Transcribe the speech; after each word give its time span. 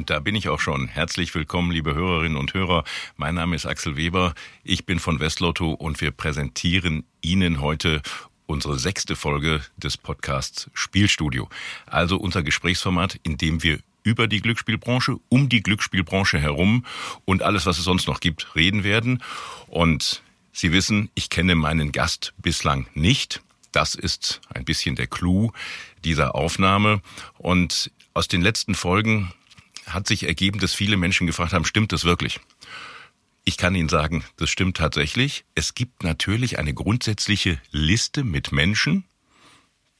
Und 0.00 0.08
da 0.08 0.18
bin 0.18 0.34
ich 0.34 0.48
auch 0.48 0.60
schon. 0.60 0.88
Herzlich 0.88 1.34
willkommen, 1.34 1.70
liebe 1.70 1.94
Hörerinnen 1.94 2.38
und 2.38 2.54
Hörer. 2.54 2.84
Mein 3.18 3.34
Name 3.34 3.54
ist 3.54 3.66
Axel 3.66 3.98
Weber. 3.98 4.32
Ich 4.64 4.86
bin 4.86 4.98
von 4.98 5.20
Westlotto 5.20 5.72
und 5.72 6.00
wir 6.00 6.10
präsentieren 6.10 7.04
Ihnen 7.20 7.60
heute 7.60 8.00
unsere 8.46 8.78
sechste 8.78 9.14
Folge 9.14 9.60
des 9.76 9.98
Podcasts 9.98 10.70
Spielstudio. 10.72 11.50
Also 11.84 12.16
unser 12.16 12.42
Gesprächsformat, 12.42 13.20
in 13.24 13.36
dem 13.36 13.62
wir 13.62 13.80
über 14.02 14.26
die 14.26 14.40
Glücksspielbranche, 14.40 15.18
um 15.28 15.50
die 15.50 15.62
Glücksspielbranche 15.62 16.38
herum 16.38 16.86
und 17.26 17.42
alles, 17.42 17.66
was 17.66 17.76
es 17.76 17.84
sonst 17.84 18.08
noch 18.08 18.20
gibt, 18.20 18.56
reden 18.56 18.84
werden. 18.84 19.22
Und 19.66 20.22
Sie 20.50 20.72
wissen, 20.72 21.10
ich 21.14 21.28
kenne 21.28 21.56
meinen 21.56 21.92
Gast 21.92 22.32
bislang 22.38 22.86
nicht. 22.94 23.42
Das 23.70 23.94
ist 23.94 24.40
ein 24.48 24.64
bisschen 24.64 24.96
der 24.96 25.08
Clou 25.08 25.52
dieser 26.04 26.34
Aufnahme. 26.34 27.02
Und 27.36 27.92
aus 28.14 28.28
den 28.28 28.40
letzten 28.40 28.74
Folgen 28.74 29.34
hat 29.94 30.06
sich 30.06 30.24
ergeben, 30.24 30.58
dass 30.60 30.74
viele 30.74 30.96
Menschen 30.96 31.26
gefragt 31.26 31.52
haben, 31.52 31.64
stimmt 31.64 31.92
das 31.92 32.04
wirklich? 32.04 32.40
Ich 33.44 33.56
kann 33.56 33.74
Ihnen 33.74 33.88
sagen, 33.88 34.24
das 34.36 34.50
stimmt 34.50 34.76
tatsächlich. 34.76 35.44
Es 35.54 35.74
gibt 35.74 36.02
natürlich 36.02 36.58
eine 36.58 36.74
grundsätzliche 36.74 37.60
Liste 37.70 38.24
mit 38.24 38.52
Menschen, 38.52 39.04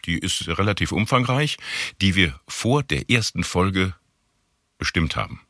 die 0.05 0.19
ist 0.19 0.47
relativ 0.49 0.93
umfangreich, 0.93 1.57
die 2.01 2.15
wir 2.15 2.39
vor 2.49 2.83
der 2.83 3.11
ersten 3.11 3.45
Folge 3.45 3.95
bestimmt 4.79 5.17
haben. 5.17 5.41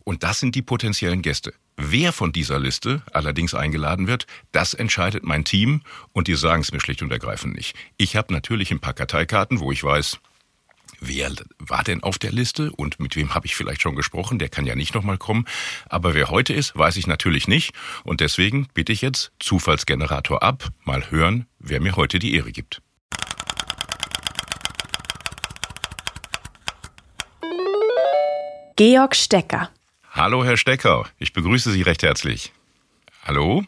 Und 0.00 0.22
das 0.22 0.40
sind 0.40 0.54
die 0.54 0.62
potenziellen 0.62 1.22
Gäste. 1.22 1.52
Wer 1.76 2.12
von 2.12 2.32
dieser 2.32 2.58
Liste 2.58 3.02
allerdings 3.12 3.54
eingeladen 3.54 4.06
wird, 4.06 4.26
das 4.52 4.74
entscheidet 4.74 5.24
mein 5.24 5.44
Team 5.44 5.82
und 6.12 6.28
die 6.28 6.34
sagen 6.34 6.62
es 6.62 6.72
mir 6.72 6.80
schlicht 6.80 7.02
und 7.02 7.10
ergreifend 7.10 7.54
nicht. 7.54 7.74
Ich 7.96 8.16
habe 8.16 8.32
natürlich 8.32 8.70
ein 8.70 8.80
paar 8.80 8.94
Karteikarten, 8.94 9.60
wo 9.60 9.72
ich 9.72 9.82
weiß, 9.82 10.20
wer 11.00 11.32
war 11.58 11.82
denn 11.82 12.02
auf 12.02 12.18
der 12.18 12.32
Liste 12.32 12.70
und 12.72 13.00
mit 13.00 13.16
wem 13.16 13.34
habe 13.34 13.46
ich 13.46 13.56
vielleicht 13.56 13.82
schon 13.82 13.96
gesprochen, 13.96 14.38
der 14.38 14.48
kann 14.48 14.66
ja 14.66 14.74
nicht 14.74 14.94
nochmal 14.94 15.18
kommen. 15.18 15.46
Aber 15.88 16.14
wer 16.14 16.28
heute 16.28 16.52
ist, 16.52 16.76
weiß 16.76 16.96
ich 16.96 17.06
natürlich 17.06 17.48
nicht. 17.48 17.74
Und 18.04 18.20
deswegen 18.20 18.68
bitte 18.74 18.92
ich 18.92 19.00
jetzt 19.02 19.32
Zufallsgenerator 19.40 20.42
ab, 20.42 20.68
mal 20.84 21.10
hören, 21.10 21.46
wer 21.58 21.80
mir 21.80 21.96
heute 21.96 22.18
die 22.18 22.34
Ehre 22.34 22.52
gibt. 22.52 22.82
Georg 28.76 29.14
Stecker. 29.14 29.70
Hallo, 30.10 30.44
Herr 30.44 30.56
Stecker. 30.56 31.06
Ich 31.18 31.32
begrüße 31.32 31.70
Sie 31.70 31.82
recht 31.82 32.02
herzlich. 32.02 32.52
Hallo? 33.22 33.64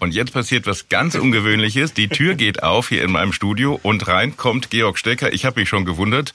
Und 0.00 0.14
jetzt 0.14 0.32
passiert 0.32 0.66
was 0.66 0.88
ganz 0.88 1.14
Ungewöhnliches. 1.14 1.92
Die 1.92 2.08
Tür 2.08 2.34
geht 2.34 2.62
auf 2.62 2.88
hier 2.88 3.02
in 3.02 3.10
meinem 3.10 3.32
Studio 3.32 3.78
und 3.82 4.06
rein 4.06 4.36
kommt 4.36 4.70
Georg 4.70 4.98
Stecker. 4.98 5.32
Ich 5.32 5.44
habe 5.44 5.60
mich 5.60 5.68
schon 5.68 5.84
gewundert, 5.84 6.32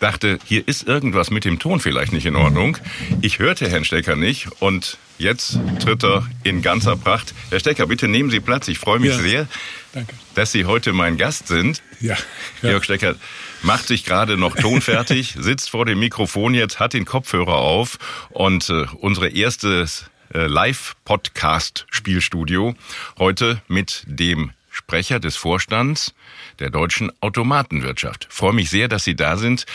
dachte, 0.00 0.38
hier 0.44 0.66
ist 0.66 0.86
irgendwas 0.86 1.30
mit 1.30 1.44
dem 1.44 1.58
Ton 1.58 1.80
vielleicht 1.80 2.12
nicht 2.12 2.26
in 2.26 2.36
Ordnung. 2.36 2.76
Ich 3.22 3.38
hörte 3.38 3.68
Herrn 3.70 3.84
Stecker 3.84 4.16
nicht 4.16 4.48
und 4.60 4.98
jetzt 5.18 5.58
tritt 5.80 6.04
er 6.04 6.26
in 6.42 6.60
ganzer 6.60 6.96
Pracht. 6.96 7.32
Herr 7.50 7.60
Stecker, 7.60 7.86
bitte 7.86 8.06
nehmen 8.06 8.30
Sie 8.30 8.40
Platz. 8.40 8.68
Ich 8.68 8.78
freue 8.78 8.98
mich 8.98 9.10
ja, 9.10 9.18
sehr, 9.18 9.48
danke. 9.92 10.14
dass 10.34 10.52
Sie 10.52 10.66
heute 10.66 10.92
mein 10.92 11.16
Gast 11.16 11.48
sind. 11.48 11.82
Ja, 12.00 12.16
ja. 12.60 12.70
Georg 12.70 12.84
Stecker 12.84 13.14
macht 13.62 13.86
sich 13.86 14.04
gerade 14.04 14.36
noch 14.36 14.56
tonfertig, 14.56 15.36
sitzt 15.38 15.70
vor 15.70 15.86
dem 15.86 15.98
Mikrofon 16.00 16.52
jetzt, 16.52 16.80
hat 16.80 16.92
den 16.92 17.06
Kopfhörer 17.06 17.56
auf 17.56 17.98
und 18.30 18.68
äh, 18.68 18.84
unsere 19.00 19.28
erste 19.28 19.86
Live-Podcast-Spielstudio. 20.30 22.74
Heute 23.18 23.62
mit 23.68 24.04
dem 24.06 24.52
Sprecher 24.70 25.20
des 25.20 25.36
Vorstands 25.36 26.14
der 26.58 26.70
deutschen 26.70 27.12
Automatenwirtschaft. 27.20 28.26
freue 28.30 28.52
mich 28.52 28.70
sehr, 28.70 28.88
dass 28.88 29.04
Sie 29.04 29.16
da 29.16 29.36
sind. 29.36 29.66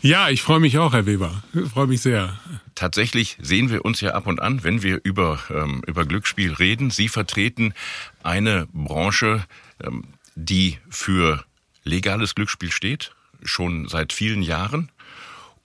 Ja, 0.00 0.30
ich 0.30 0.42
freue 0.42 0.60
mich 0.60 0.78
auch, 0.78 0.92
Herr 0.92 1.06
Weber. 1.06 1.42
Ich 1.52 1.70
freue 1.70 1.88
mich 1.88 2.02
sehr. 2.02 2.38
Tatsächlich 2.74 3.36
sehen 3.40 3.70
wir 3.70 3.84
uns 3.84 4.00
ja 4.00 4.14
ab 4.14 4.26
und 4.26 4.40
an, 4.40 4.62
wenn 4.62 4.82
wir 4.82 5.00
über, 5.02 5.40
ähm, 5.50 5.82
über 5.86 6.04
Glücksspiel 6.04 6.52
reden. 6.52 6.90
Sie 6.90 7.08
vertreten 7.08 7.74
eine 8.22 8.68
Branche, 8.72 9.44
ähm, 9.82 10.04
die 10.36 10.78
für 10.88 11.44
legales 11.82 12.36
Glücksspiel 12.36 12.70
steht, 12.70 13.12
schon 13.42 13.88
seit 13.88 14.12
vielen 14.12 14.42
Jahren 14.42 14.90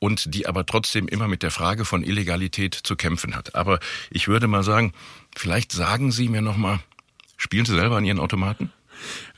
und 0.04 0.34
die 0.36 0.48
aber 0.48 0.66
trotzdem 0.66 1.08
immer 1.08 1.30
mit 1.30 1.44
der 1.44 1.52
Frage 1.52 1.86
von 1.86 2.04
Illegalität 2.04 2.76
zu 2.76 2.98
kämpfen 2.98 3.38
hat. 3.38 3.56
Aber 3.56 3.80
ich 4.10 4.28
würde 4.28 4.48
mal 4.48 4.62
sagen, 4.62 4.92
vielleicht 5.34 5.72
sagen 5.72 6.12
Sie 6.12 6.28
mir 6.28 6.42
noch 6.42 6.58
mal, 6.58 6.82
spielen 7.38 7.64
Sie 7.64 7.74
selber 7.74 7.96
an 7.96 8.04
Ihren 8.04 8.20
Automaten? 8.20 8.74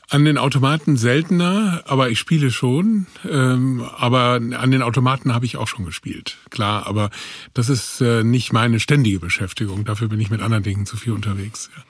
An 0.09 0.25
den 0.25 0.39
Automaten 0.39 0.97
seltener, 0.97 1.83
aber 1.85 2.09
ich 2.09 2.17
spiele 2.17 2.49
schon. 2.49 3.05
Ähm, 3.29 3.87
aber 3.95 4.41
an 4.57 4.71
den 4.71 4.81
Automaten 4.81 5.35
habe 5.35 5.45
ich 5.45 5.57
auch 5.57 5.67
schon 5.67 5.85
gespielt, 5.85 6.37
klar. 6.49 6.87
Aber 6.87 7.11
das 7.53 7.69
ist 7.69 8.01
äh, 8.01 8.23
nicht 8.23 8.51
meine 8.51 8.79
ständige 8.79 9.19
Beschäftigung. 9.19 9.85
Dafür 9.85 10.07
bin 10.07 10.19
ich 10.19 10.31
mit 10.31 10.41
anderen 10.41 10.63
Dingen 10.63 10.87
zu 10.87 10.97
viel 10.97 11.13
unterwegs. 11.13 11.69
Ja. 11.77 11.83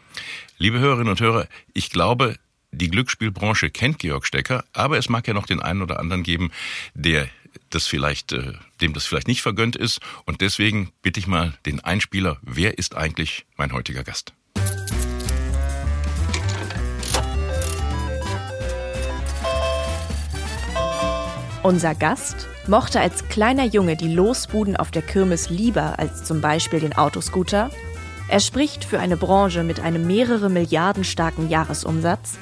Liebe 0.58 0.80
Hörerinnen 0.80 1.12
und 1.12 1.22
Hörer, 1.22 1.48
ich 1.74 1.92
glaube, 1.92 2.36
die 2.74 2.90
Glücksspielbranche 2.90 3.70
kennt 3.70 4.00
Georg 4.00 4.26
Stecker, 4.26 4.66
aber 4.74 4.98
es 4.98 5.08
mag 5.08 5.26
ja 5.30 5.34
noch 5.34 5.46
den 5.46 5.62
einen 5.62 5.82
oder 5.82 5.98
anderen 5.98 6.24
geben, 6.24 6.52
der 6.94 7.30
das 7.70 7.88
vielleicht, 7.88 8.32
äh, 8.32 8.54
dem 8.82 8.94
das 8.94 9.06
vielleicht 9.06 9.28
nicht 9.28 9.42
vergönnt 9.42 9.76
ist. 9.76 10.00
Und 10.26 10.42
deswegen 10.42 10.92
bitte 11.02 11.20
ich 11.20 11.28
mal 11.28 11.54
den 11.66 11.80
Einspieler, 11.80 12.38
wer 12.42 12.78
ist 12.78 12.96
eigentlich 12.96 13.46
mein 13.58 13.74
heutiger 13.74 14.04
Gast? 14.04 14.34
Unser 21.66 21.96
Gast 21.96 22.48
mochte 22.68 23.00
als 23.00 23.28
kleiner 23.28 23.66
Junge 23.66 23.96
die 23.96 24.14
Losbuden 24.14 24.76
auf 24.78 24.92
der 24.92 25.02
Kirmes 25.02 25.50
lieber 25.50 25.98
als 25.98 26.24
zum 26.24 26.40
Beispiel 26.40 26.80
den 26.80 26.96
Autoscooter. 26.96 27.72
Er 28.28 28.40
spricht 28.40 28.86
für 28.86 29.00
eine 29.00 29.18
Branche 29.18 29.64
mit 29.64 29.80
einem 29.80 30.06
mehrere 30.06 30.52
Milliarden 30.52 31.04
starken 31.04 31.50
Jahresumsatz 31.50 32.38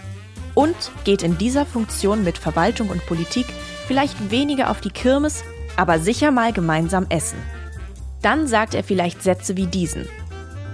und 0.55 0.75
geht 1.05 1.23
in 1.23 1.37
dieser 1.37 1.65
Funktion 1.65 2.25
mit 2.25 2.37
Verwaltung 2.37 2.89
und 2.89 3.05
Politik 3.05 3.45
vielleicht 3.87 4.31
weniger 4.31 4.69
auf 4.69 4.81
die 4.81 4.91
Kirmes, 4.91 5.43
aber 5.75 5.99
sicher 5.99 6.31
mal 6.31 6.53
gemeinsam 6.53 7.05
essen. 7.09 7.37
Dann 8.21 8.47
sagt 8.47 8.73
er 8.73 8.83
vielleicht 8.83 9.21
Sätze 9.21 9.57
wie 9.57 9.67
diesen. 9.67 10.07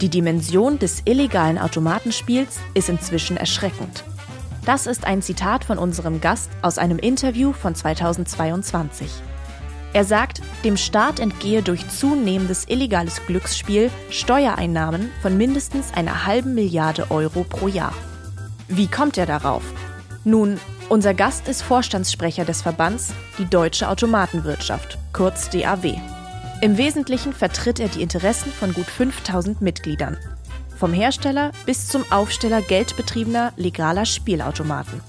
Die 0.02 0.10
Dimension 0.10 0.80
des 0.80 1.02
illegalen 1.06 1.58
Automatenspiels 1.58 2.60
ist 2.74 2.90
inzwischen 2.90 3.38
erschreckend. 3.38 4.04
Das 4.66 4.88
ist 4.88 5.06
ein 5.06 5.22
Zitat 5.22 5.66
von 5.66 5.78
unserem 5.78 6.22
Gast 6.22 6.52
aus 6.62 6.78
einem 6.78 7.00
Interview 7.00 7.54
von 7.54 7.76
2022. 7.76 9.10
Er 9.92 10.06
sagt, 10.06 10.42
dem 10.64 10.78
Staat 10.78 11.20
entgehe 11.20 11.64
durch 11.64 11.88
zunehmendes 11.90 12.66
illegales 12.68 13.26
Glücksspiel 13.26 13.90
Steuereinnahmen 14.12 15.10
von 15.22 15.36
mindestens 15.36 15.92
einer 15.94 16.28
halben 16.28 16.54
Milliarde 16.54 17.10
Euro 17.10 17.44
pro 17.44 17.68
Jahr. 17.68 17.94
Wie 18.68 18.88
kommt 18.88 19.18
er 19.18 19.26
darauf? 19.26 19.64
Nun, 20.24 20.60
unser 20.90 21.14
Gast 21.14 21.48
ist 21.48 21.62
Vorstandssprecher 21.62 22.46
des 22.46 22.64
Verbands 22.64 23.14
Die 23.38 23.46
Deutsche 23.46 23.88
Automatenwirtschaft, 23.88 24.98
kurz 25.14 25.50
DAW. 25.50 25.96
Im 26.62 26.78
Wesentlichen 26.78 27.32
vertritt 27.32 27.80
er 27.80 27.88
die 27.88 28.02
Interessen 28.02 28.52
von 28.52 28.74
gut 28.74 28.88
5000 28.88 29.62
Mitgliedern. 29.62 30.18
Vom 30.78 30.92
Hersteller 30.92 31.52
bis 31.66 31.88
zum 31.88 32.04
Aufsteller 32.12 32.62
geldbetriebener 32.62 33.54
legaler 33.56 34.06
Spielautomaten. 34.06 35.02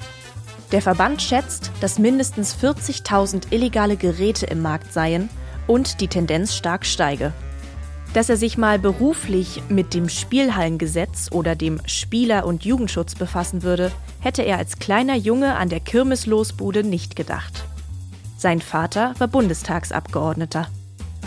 Der 0.71 0.83
Verband 0.83 1.23
schätzt, 1.23 1.73
dass 1.81 1.99
mindestens 1.99 2.57
40.000 2.57 3.51
illegale 3.51 3.97
Geräte 3.97 4.47
im 4.47 4.63
Markt 4.63 4.93
seien 4.93 5.29
und 5.67 6.01
die 6.01 6.09
Tendenz 6.09 6.55
stark 6.55 6.87
steige. 6.87 7.33
Dass 8.13 8.29
er 8.29 8.37
sich 8.37 8.59
mal 8.59 8.79
beruflich 8.79 9.63
mit 9.69 9.95
dem 9.95 10.09
Spielhallengesetz 10.09 11.29
oder 11.31 11.55
dem 11.55 11.81
Spieler- 11.87 12.45
und 12.45 12.65
Jugendschutz 12.65 13.15
befassen 13.15 13.63
würde, 13.63 13.93
hätte 14.19 14.43
er 14.43 14.59
als 14.59 14.81
kleiner 14.81 15.15
Junge 15.15 15.57
an 15.57 15.69
der 15.69 15.79
Kirmeslosbude 15.79 16.83
nicht 16.83 17.15
gedacht. 17.15 17.65
Sein 18.37 18.61
Vater 18.61 19.15
war 19.19 19.29
Bundestagsabgeordneter. 19.29 20.69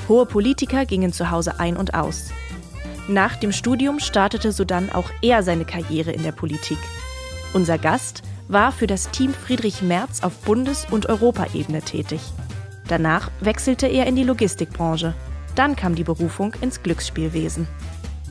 Hohe 0.10 0.26
Politiker 0.26 0.86
gingen 0.86 1.14
zu 1.14 1.32
Hause 1.32 1.60
ein 1.60 1.78
und 1.78 1.94
aus. 1.94 2.32
Nach 3.08 3.38
dem 3.38 3.54
Studium 3.54 4.00
startete 4.00 4.52
sodann 4.52 4.90
auch 4.90 5.10
er 5.22 5.44
seine 5.44 5.64
Karriere 5.64 6.12
in 6.12 6.24
der 6.24 6.32
Politik. 6.34 6.80
Unser 7.54 7.78
Gast 7.78 8.24
war 8.50 8.74
für 8.74 8.88
das 8.88 9.10
Team 9.12 9.34
Friedrich 9.34 9.82
Merz 9.82 10.22
auf 10.22 10.34
Bundes- 10.40 10.88
und 10.92 11.08
Europaebene 11.08 11.82
tätig. 11.82 12.22
Danach 12.90 13.32
wechselte 13.40 13.88
er 13.88 14.06
in 14.08 14.16
die 14.18 14.24
Logistikbranche. 14.24 15.14
Dann 15.56 15.76
kam 15.76 15.96
die 15.96 16.04
Berufung 16.04 16.54
ins 16.62 16.82
Glücksspielwesen. 16.82 17.68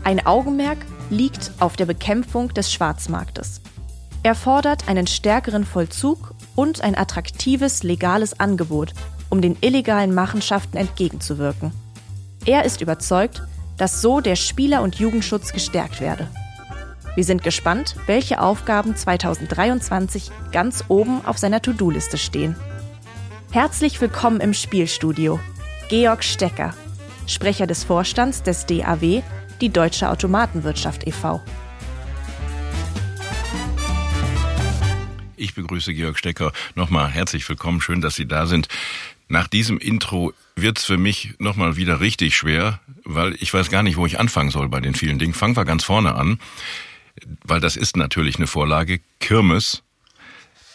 Ein 0.04 0.26
Augenmerk 0.26 0.78
liegt 1.10 1.52
auf 1.60 1.76
der 1.76 1.86
Bekämpfung 1.86 2.52
des 2.54 2.72
Schwarzmarktes. 2.72 3.60
Er 4.24 4.34
fordert 4.34 4.88
einen 4.88 5.06
stärkeren 5.06 5.64
Vollzug 5.64 6.34
und 6.54 6.80
ein 6.82 6.96
attraktives 6.96 7.82
legales 7.82 8.38
Angebot, 8.38 8.92
um 9.30 9.40
den 9.40 9.56
illegalen 9.60 10.14
Machenschaften 10.14 10.76
entgegenzuwirken. 10.76 11.72
Er 12.44 12.64
ist 12.64 12.80
überzeugt, 12.80 13.42
dass 13.76 14.02
so 14.02 14.20
der 14.20 14.36
Spieler- 14.36 14.82
und 14.82 14.96
Jugendschutz 14.96 15.52
gestärkt 15.52 16.00
werde. 16.00 16.28
Wir 17.14 17.24
sind 17.24 17.42
gespannt, 17.42 17.96
welche 18.06 18.40
Aufgaben 18.40 18.96
2023 18.96 20.30
ganz 20.50 20.84
oben 20.88 21.24
auf 21.24 21.38
seiner 21.38 21.60
To-Do-Liste 21.60 22.16
stehen. 22.16 22.56
Herzlich 23.50 24.00
willkommen 24.00 24.40
im 24.40 24.54
Spielstudio. 24.54 25.38
Georg 25.88 26.24
Stecker, 26.24 26.74
Sprecher 27.26 27.66
des 27.66 27.84
Vorstands 27.84 28.42
des 28.42 28.66
DAW, 28.66 29.22
die 29.60 29.68
Deutsche 29.70 30.10
Automatenwirtschaft 30.10 31.06
e.V. 31.06 31.40
Ich 35.36 35.54
begrüße 35.54 35.92
Georg 35.94 36.18
Stecker. 36.18 36.52
Nochmal 36.74 37.10
herzlich 37.10 37.48
willkommen. 37.48 37.80
Schön, 37.80 38.00
dass 38.00 38.14
Sie 38.14 38.26
da 38.26 38.46
sind. 38.46 38.68
Nach 39.28 39.48
diesem 39.48 39.78
Intro 39.78 40.32
wird's 40.56 40.84
für 40.84 40.98
mich 40.98 41.34
nochmal 41.38 41.76
wieder 41.76 42.00
richtig 42.00 42.36
schwer, 42.36 42.80
weil 43.04 43.34
ich 43.40 43.52
weiß 43.52 43.70
gar 43.70 43.82
nicht, 43.82 43.96
wo 43.96 44.06
ich 44.06 44.20
anfangen 44.20 44.50
soll 44.50 44.68
bei 44.68 44.80
den 44.80 44.94
vielen 44.94 45.18
Dingen. 45.18 45.34
Fangen 45.34 45.56
wir 45.56 45.64
ganz 45.64 45.84
vorne 45.84 46.14
an, 46.14 46.38
weil 47.42 47.60
das 47.60 47.76
ist 47.76 47.96
natürlich 47.96 48.36
eine 48.36 48.46
Vorlage. 48.46 49.00
Kirmes. 49.20 49.82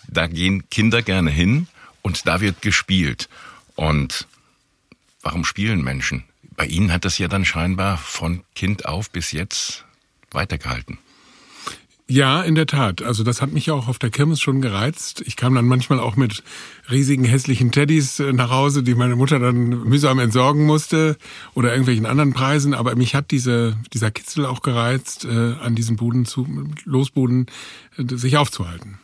Da 0.10 0.28
gehen 0.28 0.70
Kinder 0.70 1.02
gerne 1.02 1.30
hin 1.30 1.68
und 2.02 2.28
da 2.28 2.42
wird 2.42 2.62
gespielt. 2.62 3.30
Und 3.76 4.28
warum 5.22 5.46
spielen 5.46 5.84
Menschen? 5.84 6.24
Bei 6.58 6.66
Ihnen 6.66 6.92
hat 6.92 7.06
das 7.06 7.20
ja 7.20 7.30
dann 7.30 7.46
scheinbar 7.46 7.98
von 7.98 8.44
Kind 8.56 8.86
auf 8.86 9.12
bis 9.12 9.32
jetzt 9.32 9.86
weitergehalten. 10.32 10.98
Ja, 12.10 12.42
in 12.42 12.56
der 12.56 12.66
Tat. 12.66 13.02
Also 13.02 13.24
das 13.24 13.42
hat 13.42 13.52
mich 13.52 13.70
auch 13.70 13.88
auf 13.88 14.00
der 14.00 14.10
Kirmes 14.10 14.40
schon 14.40 14.62
gereizt. 14.62 15.22
Ich 15.26 15.36
kam 15.36 15.54
dann 15.54 15.66
manchmal 15.66 16.00
auch 16.00 16.16
mit 16.16 16.42
riesigen 16.90 17.26
hässlichen 17.26 17.72
Teddys 17.72 18.20
äh, 18.20 18.32
nach 18.32 18.50
Hause, 18.50 18.82
die 18.82 18.96
meine 18.96 19.18
Mutter 19.18 19.40
dann 19.40 19.68
mühsam 19.68 20.18
entsorgen 20.18 20.66
musste 20.66 21.18
oder 21.54 21.72
irgendwelchen 21.72 22.06
anderen 22.06 22.34
Preisen. 22.34 22.74
Aber 22.74 22.96
mich 22.96 23.14
hat 23.14 23.30
diese, 23.32 23.78
dieser 23.94 24.10
Kitzel 24.10 24.46
auch 24.46 24.62
gereizt, 24.62 25.26
äh, 25.26 25.56
an 25.62 25.76
diesen 25.76 25.98
Buden 25.98 26.26
zu, 26.26 26.48
Losbuden 26.86 27.48
äh, 27.98 28.16
sich 28.16 28.38
aufzuhalten. 28.38 29.00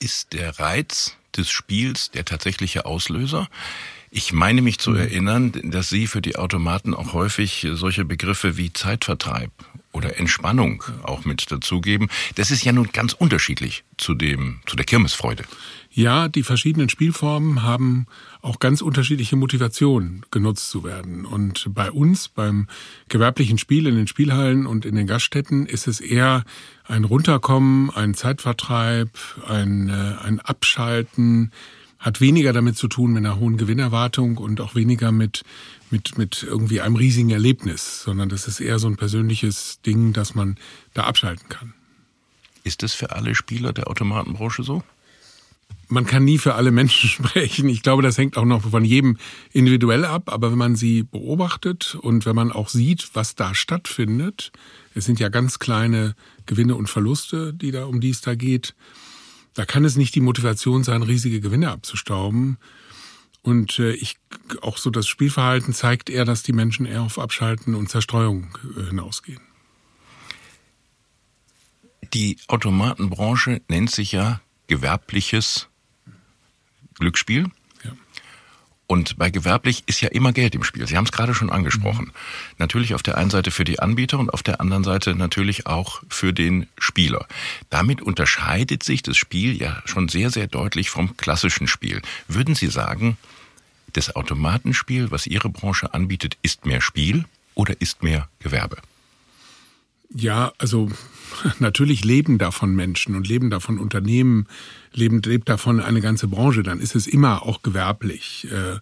Ist 0.00 0.32
der 0.32 0.58
Reiz 0.58 1.16
des 1.36 1.48
Spiels 1.48 2.10
der 2.10 2.24
tatsächliche 2.24 2.86
Auslöser? 2.86 3.48
Ich 4.18 4.32
meine 4.32 4.62
mich 4.62 4.78
zu 4.78 4.94
erinnern, 4.94 5.52
dass 5.62 5.90
Sie 5.90 6.06
für 6.06 6.22
die 6.22 6.36
Automaten 6.36 6.94
auch 6.94 7.12
häufig 7.12 7.66
solche 7.74 8.06
Begriffe 8.06 8.56
wie 8.56 8.72
Zeitvertreib 8.72 9.50
oder 9.92 10.18
Entspannung 10.18 10.82
auch 11.02 11.26
mit 11.26 11.52
dazugeben. 11.52 12.08
Das 12.36 12.50
ist 12.50 12.64
ja 12.64 12.72
nun 12.72 12.88
ganz 12.94 13.12
unterschiedlich 13.12 13.84
zu 13.98 14.14
dem, 14.14 14.60
zu 14.64 14.74
der 14.74 14.86
Kirmesfreude. 14.86 15.44
Ja, 15.90 16.28
die 16.28 16.44
verschiedenen 16.44 16.88
Spielformen 16.88 17.62
haben 17.62 18.06
auch 18.40 18.58
ganz 18.58 18.80
unterschiedliche 18.80 19.36
Motivationen 19.36 20.24
genutzt 20.30 20.70
zu 20.70 20.82
werden. 20.82 21.26
Und 21.26 21.66
bei 21.74 21.90
uns, 21.90 22.30
beim 22.30 22.68
gewerblichen 23.10 23.58
Spiel 23.58 23.86
in 23.86 23.96
den 23.96 24.06
Spielhallen 24.06 24.66
und 24.66 24.86
in 24.86 24.94
den 24.94 25.06
Gaststätten, 25.06 25.66
ist 25.66 25.86
es 25.86 26.00
eher 26.00 26.44
ein 26.84 27.04
Runterkommen, 27.04 27.90
ein 27.90 28.14
Zeitvertreib, 28.14 29.10
ein, 29.46 29.90
äh, 29.90 30.24
ein 30.24 30.40
Abschalten, 30.40 31.52
hat 32.06 32.20
weniger 32.20 32.52
damit 32.52 32.76
zu 32.76 32.86
tun 32.86 33.12
mit 33.12 33.26
einer 33.26 33.40
hohen 33.40 33.56
Gewinnerwartung 33.56 34.38
und 34.38 34.60
auch 34.60 34.76
weniger 34.76 35.10
mit, 35.10 35.42
mit, 35.90 36.16
mit 36.16 36.44
irgendwie 36.48 36.80
einem 36.80 36.94
riesigen 36.94 37.30
Erlebnis, 37.30 38.00
sondern 38.04 38.28
das 38.28 38.46
ist 38.46 38.60
eher 38.60 38.78
so 38.78 38.86
ein 38.86 38.96
persönliches 38.96 39.80
Ding, 39.84 40.12
dass 40.12 40.36
man 40.36 40.56
da 40.94 41.02
abschalten 41.02 41.48
kann. 41.48 41.74
Ist 42.62 42.84
das 42.84 42.94
für 42.94 43.10
alle 43.10 43.34
Spieler 43.34 43.72
der 43.72 43.88
Automatenbranche 43.88 44.62
so? 44.62 44.84
Man 45.88 46.06
kann 46.06 46.24
nie 46.24 46.38
für 46.38 46.54
alle 46.54 46.70
Menschen 46.70 47.10
sprechen. 47.10 47.68
Ich 47.68 47.82
glaube, 47.82 48.04
das 48.04 48.18
hängt 48.18 48.36
auch 48.36 48.44
noch 48.44 48.62
von 48.62 48.84
jedem 48.84 49.18
individuell 49.52 50.04
ab. 50.04 50.32
Aber 50.32 50.52
wenn 50.52 50.58
man 50.58 50.76
sie 50.76 51.02
beobachtet 51.02 51.96
und 52.00 52.24
wenn 52.24 52.36
man 52.36 52.52
auch 52.52 52.68
sieht, 52.68 53.10
was 53.14 53.34
da 53.34 53.52
stattfindet, 53.52 54.52
es 54.94 55.06
sind 55.06 55.18
ja 55.18 55.28
ganz 55.28 55.58
kleine 55.58 56.14
Gewinne 56.46 56.76
und 56.76 56.88
Verluste, 56.88 57.52
die 57.52 57.72
da, 57.72 57.86
um 57.86 58.00
die 58.00 58.10
es 58.10 58.20
da 58.20 58.36
geht, 58.36 58.76
da 59.56 59.64
kann 59.64 59.86
es 59.86 59.96
nicht 59.96 60.14
die 60.14 60.20
Motivation 60.20 60.84
sein, 60.84 61.02
riesige 61.02 61.40
Gewinne 61.40 61.70
abzustauben. 61.70 62.58
Und 63.40 63.78
äh, 63.78 63.92
ich 63.92 64.16
auch 64.60 64.76
so 64.76 64.90
das 64.90 65.08
Spielverhalten 65.08 65.72
zeigt 65.72 66.10
eher, 66.10 66.26
dass 66.26 66.42
die 66.42 66.52
Menschen 66.52 66.84
eher 66.84 67.02
auf 67.02 67.18
Abschalten 67.18 67.74
und 67.74 67.88
Zerstreuung 67.88 68.58
äh, 68.76 68.88
hinausgehen. 68.88 69.40
Die 72.12 72.38
Automatenbranche 72.48 73.62
nennt 73.68 73.90
sich 73.90 74.12
ja 74.12 74.42
gewerbliches 74.66 75.68
Glücksspiel. 76.98 77.50
Und 78.88 79.16
bei 79.16 79.30
gewerblich 79.30 79.82
ist 79.86 80.00
ja 80.00 80.08
immer 80.10 80.32
Geld 80.32 80.54
im 80.54 80.62
Spiel. 80.62 80.86
Sie 80.86 80.96
haben 80.96 81.04
es 81.04 81.12
gerade 81.12 81.34
schon 81.34 81.50
angesprochen. 81.50 82.06
Mhm. 82.06 82.12
Natürlich 82.58 82.94
auf 82.94 83.02
der 83.02 83.18
einen 83.18 83.30
Seite 83.30 83.50
für 83.50 83.64
die 83.64 83.80
Anbieter 83.80 84.18
und 84.18 84.32
auf 84.32 84.44
der 84.44 84.60
anderen 84.60 84.84
Seite 84.84 85.14
natürlich 85.16 85.66
auch 85.66 86.02
für 86.08 86.32
den 86.32 86.68
Spieler. 86.78 87.26
Damit 87.68 88.00
unterscheidet 88.00 88.84
sich 88.84 89.02
das 89.02 89.16
Spiel 89.16 89.60
ja 89.60 89.82
schon 89.86 90.08
sehr, 90.08 90.30
sehr 90.30 90.46
deutlich 90.46 90.90
vom 90.90 91.16
klassischen 91.16 91.66
Spiel. 91.66 92.00
Würden 92.28 92.54
Sie 92.54 92.68
sagen, 92.68 93.16
das 93.92 94.14
Automatenspiel, 94.14 95.10
was 95.10 95.26
Ihre 95.26 95.48
Branche 95.48 95.92
anbietet, 95.92 96.36
ist 96.42 96.64
mehr 96.64 96.80
Spiel 96.80 97.24
oder 97.54 97.80
ist 97.80 98.02
mehr 98.02 98.28
Gewerbe? 98.38 98.76
Ja, 100.14 100.52
also 100.58 100.90
natürlich 101.58 102.04
leben 102.04 102.38
davon 102.38 102.74
Menschen 102.74 103.16
und 103.16 103.28
leben 103.28 103.50
davon 103.50 103.78
Unternehmen, 103.78 104.46
leben, 104.92 105.20
lebt 105.22 105.48
davon 105.48 105.80
eine 105.80 106.00
ganze 106.00 106.28
Branche, 106.28 106.62
dann 106.62 106.80
ist 106.80 106.94
es 106.94 107.06
immer 107.06 107.42
auch 107.42 107.62
gewerblich. 107.62 108.46
Äh, 108.50 108.78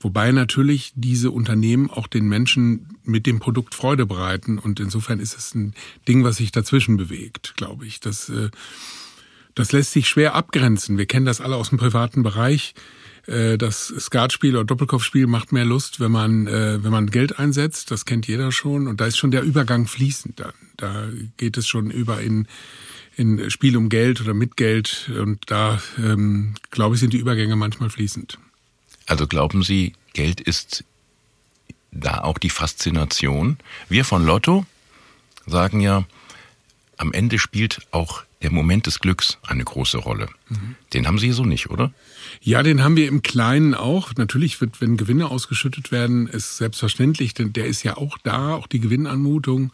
wobei 0.00 0.32
natürlich 0.32 0.92
diese 0.94 1.30
Unternehmen 1.30 1.90
auch 1.90 2.06
den 2.06 2.28
Menschen 2.28 2.98
mit 3.04 3.26
dem 3.26 3.40
Produkt 3.40 3.74
Freude 3.74 4.06
bereiten 4.06 4.58
und 4.58 4.80
insofern 4.80 5.20
ist 5.20 5.36
es 5.36 5.54
ein 5.54 5.74
Ding, 6.06 6.24
was 6.24 6.36
sich 6.36 6.52
dazwischen 6.52 6.96
bewegt, 6.96 7.54
glaube 7.56 7.86
ich. 7.86 8.00
Das, 8.00 8.28
äh, 8.28 8.50
das 9.54 9.72
lässt 9.72 9.92
sich 9.92 10.08
schwer 10.08 10.34
abgrenzen. 10.34 10.98
Wir 10.98 11.06
kennen 11.06 11.26
das 11.26 11.40
alle 11.40 11.56
aus 11.56 11.70
dem 11.70 11.78
privaten 11.78 12.22
Bereich. 12.22 12.74
Äh, 13.28 13.58
das 13.58 13.92
Skatspiel 13.98 14.56
oder 14.56 14.64
Doppelkopfspiel 14.64 15.26
macht 15.26 15.52
mehr 15.52 15.64
Lust, 15.64 16.00
wenn 16.00 16.10
man, 16.10 16.46
äh, 16.46 16.82
wenn 16.82 16.90
man 16.90 17.10
Geld 17.10 17.38
einsetzt. 17.38 17.90
Das 17.90 18.04
kennt 18.04 18.26
jeder 18.26 18.50
schon. 18.52 18.88
Und 18.88 19.00
da 19.00 19.06
ist 19.06 19.18
schon 19.18 19.30
der 19.30 19.42
Übergang 19.42 19.86
fließend 19.86 20.40
dann. 20.40 20.52
Da 20.76 21.08
geht 21.36 21.56
es 21.56 21.68
schon 21.68 21.90
über 21.90 22.20
in, 22.20 22.46
in 23.16 23.50
Spiel 23.50 23.76
um 23.76 23.88
Geld 23.90 24.20
oder 24.20 24.32
mit 24.32 24.56
Geld. 24.56 25.10
Und 25.18 25.50
da, 25.50 25.80
ähm, 25.98 26.54
glaube 26.70 26.94
ich, 26.94 27.00
sind 27.00 27.12
die 27.12 27.18
Übergänge 27.18 27.56
manchmal 27.56 27.90
fließend. 27.90 28.38
Also 29.06 29.26
glauben 29.26 29.62
Sie, 29.62 29.92
Geld 30.14 30.40
ist 30.40 30.84
da 31.92 32.20
auch 32.20 32.38
die 32.38 32.50
Faszination? 32.50 33.58
Wir 33.88 34.04
von 34.04 34.24
Lotto 34.24 34.66
sagen 35.46 35.80
ja, 35.80 36.04
am 36.96 37.12
Ende 37.12 37.38
spielt 37.38 37.80
auch 37.90 38.22
der 38.42 38.52
Moment 38.52 38.86
des 38.86 39.00
Glücks 39.00 39.38
eine 39.46 39.64
große 39.64 39.98
Rolle. 39.98 40.28
Mhm. 40.48 40.76
Den 40.92 41.06
haben 41.06 41.18
Sie 41.18 41.32
so 41.32 41.44
nicht, 41.44 41.70
oder? 41.70 41.92
Ja, 42.40 42.62
den 42.62 42.82
haben 42.82 42.96
wir 42.96 43.08
im 43.08 43.22
Kleinen 43.22 43.74
auch. 43.74 44.14
Natürlich 44.16 44.60
wird, 44.60 44.80
wenn 44.80 44.96
Gewinne 44.96 45.30
ausgeschüttet 45.30 45.90
werden, 45.90 46.26
ist 46.28 46.56
selbstverständlich, 46.56 47.34
denn 47.34 47.52
der 47.52 47.66
ist 47.66 47.82
ja 47.82 47.96
auch 47.96 48.18
da, 48.18 48.54
auch 48.54 48.66
die 48.66 48.80
Gewinnanmutung. 48.80 49.72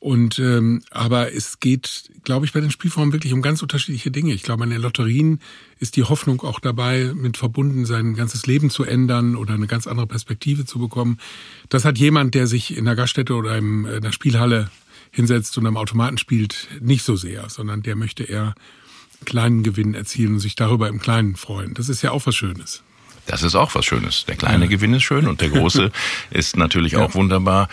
Und 0.00 0.38
ähm, 0.38 0.82
aber 0.90 1.34
es 1.34 1.60
geht, 1.60 2.10
glaube 2.24 2.46
ich, 2.46 2.54
bei 2.54 2.60
den 2.62 2.70
Spielformen 2.70 3.12
wirklich 3.12 3.34
um 3.34 3.42
ganz 3.42 3.60
unterschiedliche 3.60 4.10
Dinge. 4.10 4.32
Ich 4.32 4.42
glaube, 4.42 4.64
an 4.64 4.70
den 4.70 4.80
Lotterien 4.80 5.40
ist 5.78 5.94
die 5.94 6.04
Hoffnung 6.04 6.40
auch 6.40 6.58
dabei, 6.58 7.12
mit 7.14 7.36
verbunden 7.36 7.84
sein 7.84 8.14
ganzes 8.14 8.46
Leben 8.46 8.70
zu 8.70 8.84
ändern 8.84 9.36
oder 9.36 9.52
eine 9.52 9.66
ganz 9.66 9.86
andere 9.86 10.06
Perspektive 10.06 10.64
zu 10.64 10.78
bekommen. 10.78 11.18
Das 11.68 11.84
hat 11.84 11.98
jemand, 11.98 12.34
der 12.34 12.46
sich 12.46 12.78
in 12.78 12.86
der 12.86 12.96
Gaststätte 12.96 13.34
oder 13.34 13.58
in 13.58 13.82
der 13.84 14.12
Spielhalle 14.12 14.70
hinsetzt 15.10 15.56
und 15.58 15.66
am 15.66 15.76
Automaten 15.76 16.18
spielt, 16.18 16.68
nicht 16.80 17.04
so 17.04 17.16
sehr, 17.16 17.48
sondern 17.48 17.82
der 17.82 17.96
möchte 17.96 18.24
eher 18.24 18.54
kleinen 19.24 19.62
Gewinn 19.62 19.94
erzielen 19.94 20.34
und 20.34 20.40
sich 20.40 20.56
darüber 20.56 20.88
im 20.88 21.00
Kleinen 21.00 21.36
freuen. 21.36 21.74
Das 21.74 21.88
ist 21.88 22.02
ja 22.02 22.10
auch 22.10 22.26
was 22.26 22.34
Schönes. 22.34 22.82
Das 23.26 23.42
ist 23.42 23.54
auch 23.54 23.74
was 23.74 23.84
Schönes. 23.84 24.24
Der 24.26 24.36
kleine 24.36 24.64
ja. 24.64 24.70
Gewinn 24.70 24.94
ist 24.94 25.02
schön 25.02 25.26
und 25.26 25.40
der 25.40 25.50
große 25.50 25.92
ist 26.30 26.56
natürlich 26.56 26.92
ja. 26.92 27.04
auch 27.04 27.14
wunderbar. 27.14 27.68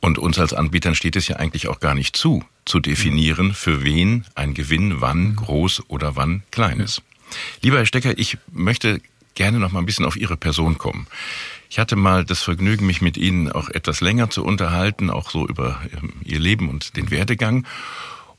Und 0.00 0.18
uns 0.18 0.38
als 0.38 0.54
Anbietern 0.54 0.94
steht 0.94 1.16
es 1.16 1.28
ja 1.28 1.36
eigentlich 1.36 1.68
auch 1.68 1.78
gar 1.78 1.94
nicht 1.94 2.16
zu, 2.16 2.42
zu 2.64 2.80
definieren, 2.80 3.52
für 3.52 3.84
wen 3.84 4.24
ein 4.34 4.54
Gewinn 4.54 5.00
wann 5.00 5.36
groß 5.36 5.84
oder 5.88 6.16
wann 6.16 6.42
klein 6.50 6.80
ist. 6.80 7.02
Lieber 7.60 7.76
Herr 7.78 7.86
Stecker, 7.86 8.18
ich 8.18 8.38
möchte 8.50 9.00
gerne 9.34 9.58
noch 9.58 9.72
mal 9.72 9.78
ein 9.80 9.86
bisschen 9.86 10.06
auf 10.06 10.16
Ihre 10.16 10.36
Person 10.36 10.78
kommen. 10.78 11.06
Ich 11.70 11.78
hatte 11.78 11.94
mal 11.94 12.24
das 12.24 12.42
Vergnügen, 12.42 12.84
mich 12.84 13.00
mit 13.00 13.16
Ihnen 13.16 13.50
auch 13.50 13.68
etwas 13.68 14.00
länger 14.00 14.28
zu 14.28 14.44
unterhalten, 14.44 15.08
auch 15.08 15.30
so 15.30 15.46
über 15.46 15.80
ähm, 15.94 16.14
Ihr 16.24 16.40
Leben 16.40 16.68
und 16.68 16.96
den 16.96 17.12
Werdegang. 17.12 17.64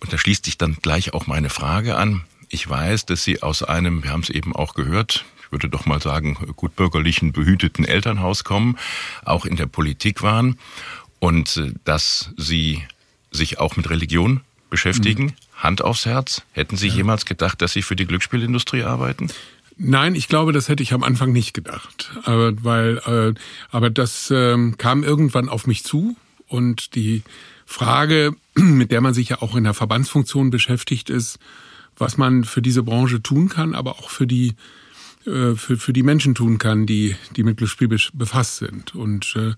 Und 0.02 0.12
da 0.12 0.18
schließt 0.18 0.44
sich 0.44 0.58
dann 0.58 0.76
gleich 0.82 1.14
auch 1.14 1.28
meine 1.28 1.50
Frage 1.50 1.96
an. 1.96 2.26
Ich 2.50 2.70
weiß, 2.70 3.06
dass 3.06 3.24
Sie 3.24 3.42
aus 3.42 3.64
einem, 3.64 4.04
wir 4.04 4.12
haben 4.12 4.20
es 4.20 4.30
eben 4.30 4.54
auch 4.54 4.74
gehört, 4.74 5.24
ich 5.42 5.52
würde 5.54 5.70
doch 5.70 5.86
mal 5.86 6.02
sagen, 6.02 6.36
gutbürgerlichen, 6.58 7.32
behüteten 7.32 7.86
Elternhaus 7.86 8.44
kommen, 8.44 8.78
auch 9.24 9.46
in 9.46 9.56
der 9.56 9.68
Politik 9.68 10.22
waren 10.24 10.60
und 11.20 11.56
äh, 11.56 11.72
dass 11.86 12.32
Sie 12.36 12.84
sich 13.32 13.60
auch 13.60 13.78
mit 13.78 13.90
Religion 13.90 14.42
beschäftigen. 14.70 15.24
Mhm. 15.24 15.34
Hand 15.56 15.82
aufs 15.82 16.06
Herz. 16.06 16.42
Hätten 16.52 16.76
Sie 16.76 16.90
ja. 16.90 16.96
jemals 16.96 17.26
gedacht, 17.26 17.62
dass 17.62 17.72
Sie 17.72 17.82
für 17.82 17.96
die 17.96 18.08
Glücksspielindustrie 18.08 18.84
arbeiten? 18.84 19.30
Nein, 19.84 20.14
ich 20.14 20.28
glaube, 20.28 20.52
das 20.52 20.70
hätte 20.70 20.84
ich 20.84 20.94
am 20.94 21.04
Anfang 21.04 21.32
nicht 21.32 21.56
gedacht, 21.56 22.12
aber 22.24 22.54
weil, 22.64 22.98
äh, 23.00 23.34
aber 23.72 23.90
das 23.90 24.32
ähm, 24.32 24.78
kam 24.78 25.04
irgendwann 25.04 25.50
auf 25.50 25.66
mich 25.66 25.84
zu. 25.84 26.16
Und 26.48 26.94
die 26.94 27.24
Frage, 27.66 28.36
mit 28.56 28.92
der 28.92 29.02
man 29.02 29.16
sich 29.16 29.30
ja 29.30 29.42
auch 29.42 29.56
in 29.56 29.64
der 29.64 29.74
Verbandsfunktion 29.74 30.52
beschäftigt, 30.52 31.10
ist, 31.10 31.40
was 31.98 32.18
man 32.18 32.44
für 32.44 32.62
diese 32.62 32.84
Branche 32.84 33.24
tun 33.24 33.50
kann, 33.50 33.74
aber 33.74 33.94
auch 33.94 34.12
für 34.12 34.28
die 34.28 34.54
äh, 35.26 35.56
für, 35.56 35.78
für 35.78 35.94
die 35.94 36.04
Menschen 36.04 36.36
tun 36.36 36.60
kann, 36.60 36.86
die 36.86 37.16
die 37.36 37.44
mit 37.44 37.58
Glücksspiel 37.58 37.88
befasst 38.14 38.58
sind. 38.58 38.94
Und 38.94 39.36
äh, 39.36 39.54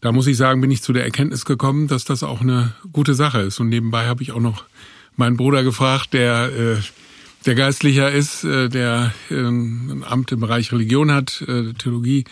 da 0.00 0.12
muss 0.12 0.28
ich 0.28 0.38
sagen, 0.38 0.62
bin 0.62 0.70
ich 0.70 0.82
zu 0.82 0.94
der 0.94 1.04
Erkenntnis 1.04 1.44
gekommen, 1.44 1.88
dass 1.88 2.06
das 2.06 2.22
auch 2.22 2.40
eine 2.40 2.72
gute 2.94 3.12
Sache 3.12 3.40
ist. 3.40 3.60
Und 3.60 3.68
nebenbei 3.68 4.06
habe 4.06 4.22
ich 4.22 4.32
auch 4.32 4.40
noch 4.40 4.64
meinen 5.16 5.36
Bruder 5.36 5.62
gefragt, 5.62 6.14
der 6.14 6.50
äh, 6.56 6.76
der 7.46 7.54
Geistlicher 7.54 8.10
ist, 8.10 8.44
äh, 8.44 8.68
der 8.68 9.14
äh, 9.30 9.34
ein 9.34 10.04
Amt 10.06 10.32
im 10.32 10.40
Bereich 10.40 10.72
Religion 10.72 11.12
hat, 11.12 11.42
äh, 11.42 11.72
Theologie, 11.74 12.24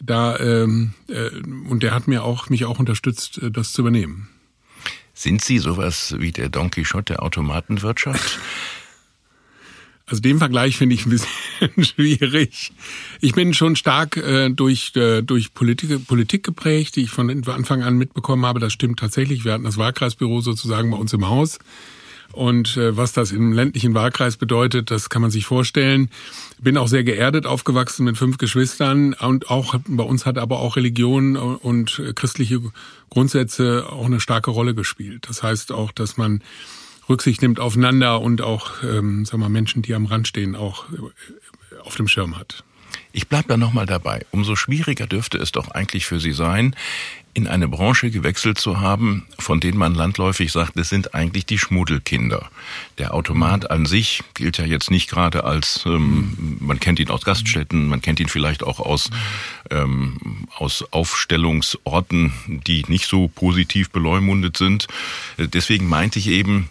da 0.00 0.38
ähm, 0.38 0.94
äh, 1.08 1.30
und 1.68 1.82
der 1.82 1.94
hat 1.94 2.08
mir 2.08 2.24
auch 2.24 2.50
mich 2.50 2.64
auch 2.64 2.78
unterstützt, 2.78 3.38
äh, 3.38 3.50
das 3.50 3.72
zu 3.72 3.82
übernehmen. 3.82 4.28
Sind 5.14 5.42
Sie 5.42 5.58
sowas 5.58 6.14
wie 6.18 6.32
der 6.32 6.48
Don 6.48 6.70
Quixote 6.70 7.14
der 7.14 7.22
Automatenwirtschaft? 7.22 8.38
Also 10.06 10.20
den 10.20 10.38
Vergleich 10.38 10.76
finde 10.76 10.94
ich 10.96 11.06
ein 11.06 11.10
bisschen 11.10 11.84
schwierig. 11.84 12.72
Ich 13.20 13.32
bin 13.32 13.54
schon 13.54 13.74
stark 13.74 14.18
äh, 14.18 14.50
durch, 14.50 14.94
äh, 14.96 15.22
durch 15.22 15.54
Politik, 15.54 16.06
Politik 16.06 16.44
geprägt, 16.44 16.96
die 16.96 17.02
ich 17.02 17.10
von 17.10 17.30
Anfang 17.48 17.82
an 17.82 17.96
mitbekommen 17.96 18.44
habe. 18.44 18.60
Das 18.60 18.72
stimmt 18.72 18.98
tatsächlich. 18.98 19.44
Wir 19.44 19.52
hatten 19.54 19.64
das 19.64 19.78
Wahlkreisbüro 19.78 20.42
sozusagen 20.42 20.90
bei 20.90 20.98
uns 20.98 21.12
im 21.14 21.26
Haus. 21.28 21.58
Und 22.34 22.76
äh, 22.76 22.96
was 22.96 23.12
das 23.12 23.32
im 23.32 23.52
ländlichen 23.52 23.94
Wahlkreis 23.94 24.36
bedeutet, 24.36 24.90
das 24.90 25.08
kann 25.08 25.22
man 25.22 25.30
sich 25.30 25.46
vorstellen. 25.46 26.10
Bin 26.60 26.76
auch 26.76 26.88
sehr 26.88 27.04
geerdet 27.04 27.46
aufgewachsen 27.46 28.04
mit 28.04 28.16
fünf 28.16 28.38
Geschwistern 28.38 29.14
und 29.14 29.50
auch 29.50 29.74
bei 29.86 30.04
uns 30.04 30.26
hat 30.26 30.38
aber 30.38 30.60
auch 30.60 30.76
Religion 30.76 31.36
und 31.36 32.02
christliche 32.14 32.60
Grundsätze 33.10 33.86
auch 33.90 34.06
eine 34.06 34.20
starke 34.20 34.50
Rolle 34.50 34.74
gespielt. 34.74 35.26
Das 35.28 35.42
heißt 35.42 35.72
auch, 35.72 35.92
dass 35.92 36.16
man 36.16 36.42
Rücksicht 37.08 37.42
nimmt 37.42 37.60
aufeinander 37.60 38.20
und 38.20 38.40
auch, 38.40 38.82
ähm, 38.82 39.24
sag 39.24 39.38
mal, 39.38 39.48
Menschen, 39.48 39.82
die 39.82 39.94
am 39.94 40.06
Rand 40.06 40.28
stehen, 40.28 40.56
auch 40.56 40.86
äh, 40.92 41.76
auf 41.82 41.96
dem 41.96 42.08
Schirm 42.08 42.38
hat. 42.38 42.64
Ich 43.16 43.28
bleib 43.28 43.46
da 43.46 43.56
nochmal 43.56 43.86
dabei. 43.86 44.26
Umso 44.32 44.56
schwieriger 44.56 45.06
dürfte 45.06 45.38
es 45.38 45.52
doch 45.52 45.70
eigentlich 45.70 46.04
für 46.04 46.18
Sie 46.18 46.32
sein, 46.32 46.74
in 47.32 47.46
eine 47.46 47.68
Branche 47.68 48.10
gewechselt 48.10 48.58
zu 48.58 48.80
haben, 48.80 49.24
von 49.38 49.60
denen 49.60 49.78
man 49.78 49.94
landläufig 49.94 50.50
sagt, 50.50 50.76
es 50.76 50.88
sind 50.88 51.14
eigentlich 51.14 51.46
die 51.46 51.58
Schmuddelkinder. 51.58 52.50
Der 52.98 53.14
Automat 53.14 53.70
an 53.70 53.86
sich 53.86 54.24
gilt 54.34 54.58
ja 54.58 54.64
jetzt 54.64 54.90
nicht 54.90 55.08
gerade 55.08 55.44
als, 55.44 55.84
ähm, 55.86 56.58
man 56.58 56.80
kennt 56.80 56.98
ihn 56.98 57.08
aus 57.08 57.24
Gaststätten, 57.24 57.86
man 57.86 58.02
kennt 58.02 58.18
ihn 58.18 58.28
vielleicht 58.28 58.64
auch 58.64 58.80
aus, 58.80 59.10
ähm, 59.70 60.48
aus 60.56 60.84
Aufstellungsorten, 60.90 62.32
die 62.66 62.84
nicht 62.88 63.06
so 63.06 63.28
positiv 63.28 63.90
beleumundet 63.90 64.56
sind. 64.56 64.88
Deswegen 65.38 65.88
meinte 65.88 66.18
ich 66.18 66.26
eben, 66.26 66.68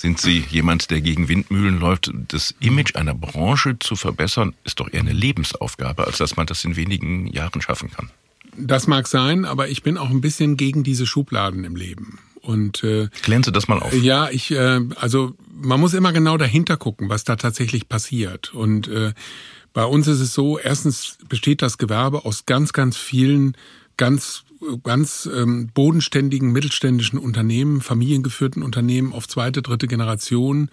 sind 0.00 0.18
Sie 0.18 0.42
jemand, 0.48 0.90
der 0.90 1.02
gegen 1.02 1.28
Windmühlen 1.28 1.78
läuft? 1.78 2.10
Das 2.28 2.54
Image 2.58 2.96
einer 2.96 3.14
Branche 3.14 3.78
zu 3.78 3.96
verbessern, 3.96 4.54
ist 4.64 4.80
doch 4.80 4.90
eher 4.90 5.00
eine 5.00 5.12
Lebensaufgabe, 5.12 6.06
als 6.06 6.16
dass 6.16 6.36
man 6.36 6.46
das 6.46 6.64
in 6.64 6.74
wenigen 6.74 7.26
Jahren 7.26 7.60
schaffen 7.60 7.90
kann. 7.90 8.08
Das 8.56 8.86
mag 8.86 9.06
sein, 9.06 9.44
aber 9.44 9.68
ich 9.68 9.82
bin 9.82 9.98
auch 9.98 10.08
ein 10.08 10.22
bisschen 10.22 10.56
gegen 10.56 10.84
diese 10.84 11.04
Schubladen 11.04 11.64
im 11.64 11.76
Leben. 11.76 12.18
Und 12.40 12.82
äh, 12.82 13.08
klären 13.20 13.42
Sie 13.42 13.52
das 13.52 13.68
mal 13.68 13.78
auf. 13.78 13.92
Ja, 13.92 14.30
ich 14.30 14.50
äh, 14.52 14.80
also 14.96 15.34
man 15.52 15.78
muss 15.78 15.92
immer 15.92 16.14
genau 16.14 16.38
dahinter 16.38 16.78
gucken, 16.78 17.10
was 17.10 17.24
da 17.24 17.36
tatsächlich 17.36 17.86
passiert. 17.86 18.54
Und 18.54 18.88
äh, 18.88 19.12
bei 19.74 19.84
uns 19.84 20.06
ist 20.06 20.20
es 20.20 20.32
so: 20.32 20.58
Erstens 20.58 21.18
besteht 21.28 21.60
das 21.60 21.76
Gewerbe 21.76 22.24
aus 22.24 22.46
ganz, 22.46 22.72
ganz 22.72 22.96
vielen 22.96 23.54
ganz 23.98 24.44
ganz 24.82 25.28
ähm, 25.32 25.68
bodenständigen 25.72 26.52
mittelständischen 26.52 27.18
Unternehmen, 27.18 27.80
familiengeführten 27.80 28.62
Unternehmen 28.62 29.12
auf 29.12 29.28
zweite, 29.28 29.62
dritte 29.62 29.86
Generation, 29.86 30.70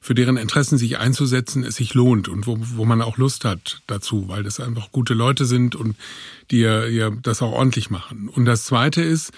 für 0.00 0.14
deren 0.14 0.38
Interessen 0.38 0.78
sich 0.78 0.98
einzusetzen, 0.98 1.62
es 1.62 1.76
sich 1.76 1.92
lohnt 1.92 2.28
und 2.28 2.46
wo, 2.46 2.58
wo 2.58 2.84
man 2.86 3.02
auch 3.02 3.18
Lust 3.18 3.44
hat 3.44 3.82
dazu, 3.86 4.28
weil 4.28 4.42
das 4.42 4.58
einfach 4.58 4.92
gute 4.92 5.12
Leute 5.12 5.44
sind 5.44 5.76
und 5.76 5.94
die 6.50 6.60
ja, 6.60 6.86
ja 6.86 7.10
das 7.10 7.42
auch 7.42 7.52
ordentlich 7.52 7.90
machen. 7.90 8.28
Und 8.28 8.46
das 8.46 8.64
Zweite 8.64 9.02
ist, 9.02 9.32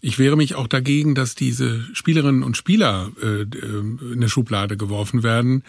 ich 0.00 0.18
wehre 0.18 0.36
mich 0.36 0.54
auch 0.54 0.68
dagegen, 0.68 1.14
dass 1.14 1.34
diese 1.34 1.84
Spielerinnen 1.94 2.42
und 2.42 2.56
Spieler 2.56 3.10
äh, 3.20 3.42
äh 3.42 3.46
in 3.46 4.12
eine 4.12 4.28
Schublade 4.28 4.76
geworfen 4.76 5.22
werden 5.22 5.64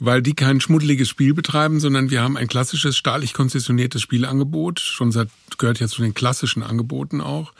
weil 0.00 0.22
die 0.22 0.34
kein 0.34 0.60
schmuddeliges 0.60 1.08
Spiel 1.08 1.34
betreiben, 1.34 1.80
sondern 1.80 2.10
wir 2.10 2.22
haben 2.22 2.36
ein 2.36 2.48
klassisches 2.48 2.96
staatlich 2.96 3.32
konzessioniertes 3.32 4.02
Spielangebot, 4.02 4.80
schon 4.80 5.12
seit 5.12 5.28
gehört 5.58 5.80
ja 5.80 5.88
zu 5.88 6.02
den 6.02 6.14
klassischen 6.14 6.62
Angeboten 6.62 7.20
auch, 7.20 7.52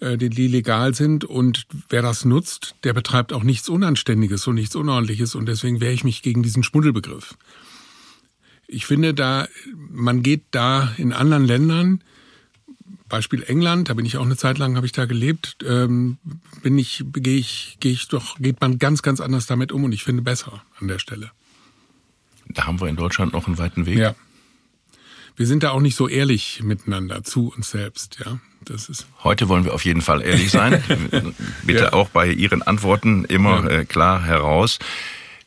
äh, 0.00 0.18
die, 0.18 0.30
die 0.30 0.48
legal 0.48 0.94
sind 0.94 1.24
und 1.24 1.66
wer 1.88 2.02
das 2.02 2.24
nutzt, 2.24 2.74
der 2.84 2.92
betreibt 2.92 3.32
auch 3.32 3.42
nichts 3.42 3.68
Unanständiges 3.68 4.46
und 4.46 4.56
nichts 4.56 4.76
Unordentliches 4.76 5.34
und 5.34 5.46
deswegen 5.46 5.80
wehre 5.80 5.92
ich 5.92 6.04
mich 6.04 6.22
gegen 6.22 6.42
diesen 6.42 6.62
Schmuddelbegriff. 6.62 7.36
Ich 8.66 8.86
finde 8.86 9.12
da, 9.14 9.48
man 9.90 10.22
geht 10.22 10.44
da 10.50 10.94
in 10.96 11.12
anderen 11.12 11.44
Ländern, 11.44 12.02
Beispiel 13.08 13.42
England, 13.42 13.90
da 13.90 13.94
bin 13.94 14.06
ich 14.06 14.16
auch 14.16 14.24
eine 14.24 14.38
Zeit 14.38 14.56
lang, 14.56 14.76
habe 14.76 14.86
ich 14.86 14.92
da 14.92 15.04
gelebt, 15.04 15.56
ähm, 15.68 16.16
bin 16.62 16.78
ich, 16.78 17.04
gehe 17.12 17.36
ich, 17.36 17.76
gehe 17.78 17.92
ich 17.92 18.08
doch, 18.08 18.38
geht 18.38 18.62
man 18.62 18.78
ganz, 18.78 19.02
ganz 19.02 19.20
anders 19.20 19.44
damit 19.44 19.70
um 19.70 19.84
und 19.84 19.92
ich 19.92 20.02
finde 20.02 20.22
besser 20.22 20.64
an 20.80 20.88
der 20.88 20.98
Stelle. 20.98 21.30
Da 22.48 22.66
haben 22.66 22.80
wir 22.80 22.88
in 22.88 22.96
Deutschland 22.96 23.32
noch 23.32 23.46
einen 23.46 23.58
weiten 23.58 23.86
Weg. 23.86 23.98
Ja. 23.98 24.14
Wir 25.36 25.46
sind 25.46 25.62
da 25.62 25.70
auch 25.70 25.80
nicht 25.80 25.96
so 25.96 26.08
ehrlich 26.08 26.62
miteinander 26.62 27.24
zu 27.24 27.52
uns 27.54 27.70
selbst, 27.70 28.18
ja. 28.24 28.38
Das 28.64 28.88
ist 28.88 29.06
Heute 29.24 29.48
wollen 29.48 29.64
wir 29.64 29.74
auf 29.74 29.84
jeden 29.84 30.02
Fall 30.02 30.22
ehrlich 30.22 30.50
sein. 30.50 30.82
Bitte 31.64 31.84
ja. 31.84 31.92
auch 31.92 32.10
bei 32.10 32.28
Ihren 32.28 32.62
Antworten 32.62 33.24
immer 33.24 33.64
ja. 33.64 33.80
Äh, 33.80 33.84
klar 33.84 34.22
heraus. 34.22 34.78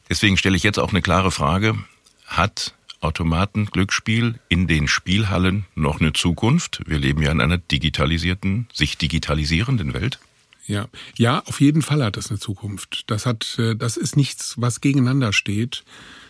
Deswegen 0.09 0.37
stelle 0.37 0.57
ich 0.57 0.63
jetzt 0.63 0.79
auch 0.79 0.89
eine 0.89 1.01
klare 1.01 1.31
Frage. 1.31 1.77
Hat 2.25 2.73
Automaten 2.99 3.67
Glücksspiel 3.67 4.39
in 4.49 4.67
den 4.67 4.87
Spielhallen 4.87 5.65
noch 5.75 6.01
eine 6.01 6.13
Zukunft? 6.13 6.81
Wir 6.87 6.99
leben 6.99 7.21
ja 7.21 7.31
in 7.31 7.39
einer 7.39 7.57
digitalisierten, 7.57 8.67
sich 8.73 8.97
digitalisierenden 8.97 9.93
Welt. 9.93 10.19
Ja, 10.67 10.87
ja, 11.15 11.43
auf 11.45 11.61
jeden 11.61 11.83
Fall 11.83 12.03
hat 12.03 12.17
das 12.17 12.31
eine 12.31 12.39
Zukunft. 12.39 13.03
Das 13.07 13.25
hat, 13.25 13.57
äh, 13.59 13.75
das 13.75 13.97
ist 13.97 14.17
nichts, 14.17 14.55
was 14.57 14.81
gegeneinander 14.81 15.31
steht 15.31 15.83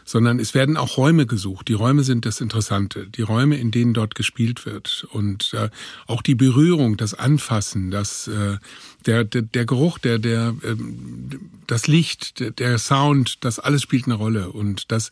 sondern 0.05 0.39
es 0.39 0.53
werden 0.53 0.77
auch 0.77 0.97
Räume 0.97 1.25
gesucht. 1.25 1.67
Die 1.67 1.73
Räume 1.73 2.03
sind 2.03 2.25
das 2.25 2.39
Interessante, 2.39 3.07
die 3.07 3.23
Räume, 3.23 3.57
in 3.57 3.71
denen 3.71 3.93
dort 3.93 4.15
gespielt 4.15 4.65
wird 4.65 5.07
und 5.11 5.53
äh, 5.53 5.69
auch 6.07 6.21
die 6.21 6.35
Berührung, 6.35 6.95
das 6.95 7.15
Anfassen, 7.15 7.91
das 7.91 8.27
äh, 8.27 8.57
der, 9.05 9.23
der 9.23 9.41
der 9.41 9.65
Geruch, 9.65 9.97
der 9.97 10.19
der 10.19 10.55
äh, 10.61 10.75
das 11.67 11.87
Licht, 11.87 12.39
der, 12.39 12.51
der 12.51 12.77
Sound, 12.77 13.43
das 13.43 13.59
alles 13.59 13.81
spielt 13.81 14.05
eine 14.05 14.13
Rolle 14.13 14.51
und 14.51 14.91
das 14.91 15.09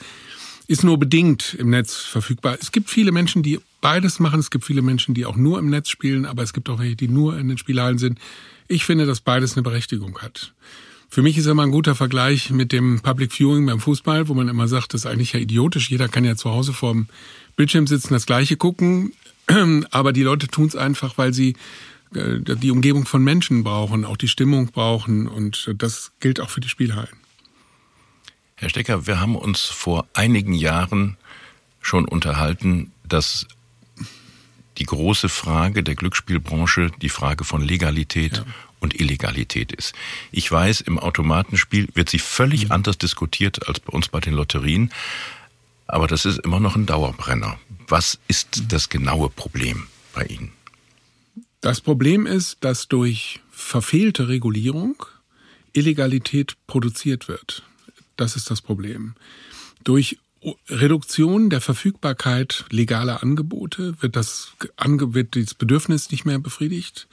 ist 0.67 0.83
nur 0.83 0.97
bedingt 0.97 1.55
im 1.59 1.69
Netz 1.71 1.97
verfügbar. 1.97 2.57
Es 2.61 2.71
gibt 2.71 2.89
viele 2.89 3.11
Menschen, 3.11 3.43
die 3.43 3.59
beides 3.81 4.19
machen. 4.19 4.39
Es 4.39 4.49
gibt 4.49 4.63
viele 4.63 4.81
Menschen, 4.81 5.13
die 5.13 5.25
auch 5.25 5.35
nur 5.35 5.59
im 5.59 5.69
Netz 5.69 5.89
spielen, 5.89 6.25
aber 6.25 6.43
es 6.43 6.53
gibt 6.53 6.69
auch 6.69 6.79
welche, 6.79 6.95
die 6.95 7.09
nur 7.09 7.37
in 7.37 7.49
den 7.49 7.57
Spielhallen 7.57 7.97
sind. 7.97 8.19
Ich 8.67 8.85
finde, 8.85 9.05
dass 9.05 9.19
beides 9.19 9.55
eine 9.55 9.63
Berechtigung 9.63 10.19
hat. 10.19 10.53
Für 11.13 11.21
mich 11.21 11.37
ist 11.37 11.45
immer 11.45 11.61
ein 11.61 11.69
guter 11.69 11.93
Vergleich 11.93 12.49
mit 12.49 12.71
dem 12.71 12.99
Public 12.99 13.31
Viewing 13.31 13.67
beim 13.67 13.79
Fußball, 13.79 14.29
wo 14.29 14.33
man 14.33 14.47
immer 14.47 14.67
sagt, 14.67 14.95
das 14.95 15.01
ist 15.01 15.05
eigentlich 15.05 15.33
ja 15.33 15.39
idiotisch. 15.39 15.91
Jeder 15.91 16.09
kann 16.09 16.25
ja 16.25 16.35
zu 16.35 16.49
Hause 16.49 16.73
vorm 16.73 17.05
Bildschirm 17.55 17.85
sitzen, 17.85 18.15
das 18.15 18.25
Gleiche 18.25 18.57
gucken. 18.57 19.13
Aber 19.91 20.11
die 20.11 20.23
Leute 20.23 20.47
tun 20.47 20.65
es 20.65 20.75
einfach, 20.75 21.19
weil 21.19 21.31
sie 21.31 21.55
äh, 22.15 22.39
die 22.39 22.71
Umgebung 22.71 23.05
von 23.05 23.23
Menschen 23.23 23.63
brauchen, 23.63 24.05
auch 24.05 24.17
die 24.17 24.27
Stimmung 24.27 24.71
brauchen. 24.71 25.27
Und 25.27 25.75
das 25.77 26.13
gilt 26.19 26.39
auch 26.39 26.49
für 26.49 26.61
die 26.61 26.69
Spielhallen. 26.69 27.15
Herr 28.55 28.69
Stecker, 28.69 29.05
wir 29.05 29.19
haben 29.19 29.35
uns 29.35 29.65
vor 29.65 30.07
einigen 30.15 30.53
Jahren 30.53 31.17
schon 31.79 32.05
unterhalten, 32.05 32.91
dass 33.07 33.45
die 34.79 34.85
große 34.85 35.29
Frage 35.29 35.83
der 35.83 35.93
Glücksspielbranche 35.93 36.89
die 37.03 37.09
Frage 37.09 37.43
von 37.43 37.61
Legalität 37.61 38.37
ja 38.37 38.45
und 38.83 38.99
Illegalität 38.99 39.71
ist. 39.71 39.95
Ich 40.31 40.51
weiß, 40.51 40.81
im 40.81 40.99
Automatenspiel 40.99 41.87
wird 41.95 42.09
sie 42.09 42.19
völlig 42.19 42.65
mhm. 42.65 42.73
anders 42.73 42.97
diskutiert 42.97 43.67
als 43.67 43.79
bei 43.79 43.91
uns 43.93 44.09
bei 44.09 44.19
den 44.19 44.33
Lotterien, 44.33 44.91
aber 45.87 46.07
das 46.07 46.25
ist 46.25 46.39
immer 46.39 46.59
noch 46.59 46.75
ein 46.75 46.85
Dauerbrenner. 46.85 47.57
Was 47.87 48.19
ist 48.27 48.59
mhm. 48.59 48.67
das 48.67 48.89
genaue 48.89 49.29
Problem 49.29 49.87
bei 50.13 50.25
Ihnen? 50.25 50.51
Das 51.61 51.81
Problem 51.81 52.27
ist, 52.27 52.57
dass 52.61 52.87
durch 52.89 53.39
verfehlte 53.49 54.27
Regulierung 54.27 55.05
Illegalität 55.71 56.55
produziert 56.67 57.27
wird. 57.27 57.63
Das 58.17 58.35
ist 58.35 58.51
das 58.51 58.61
Problem. 58.61 59.15
Durch 59.83 60.17
Reduktion 60.69 61.49
der 61.49 61.61
Verfügbarkeit 61.61 62.65
legaler 62.69 63.23
Angebote 63.23 63.95
wird 64.01 64.15
das, 64.15 64.51
wird 64.77 65.35
das 65.35 65.53
Bedürfnis 65.53 66.11
nicht 66.11 66.25
mehr 66.25 66.39
befriedigt. 66.39 67.07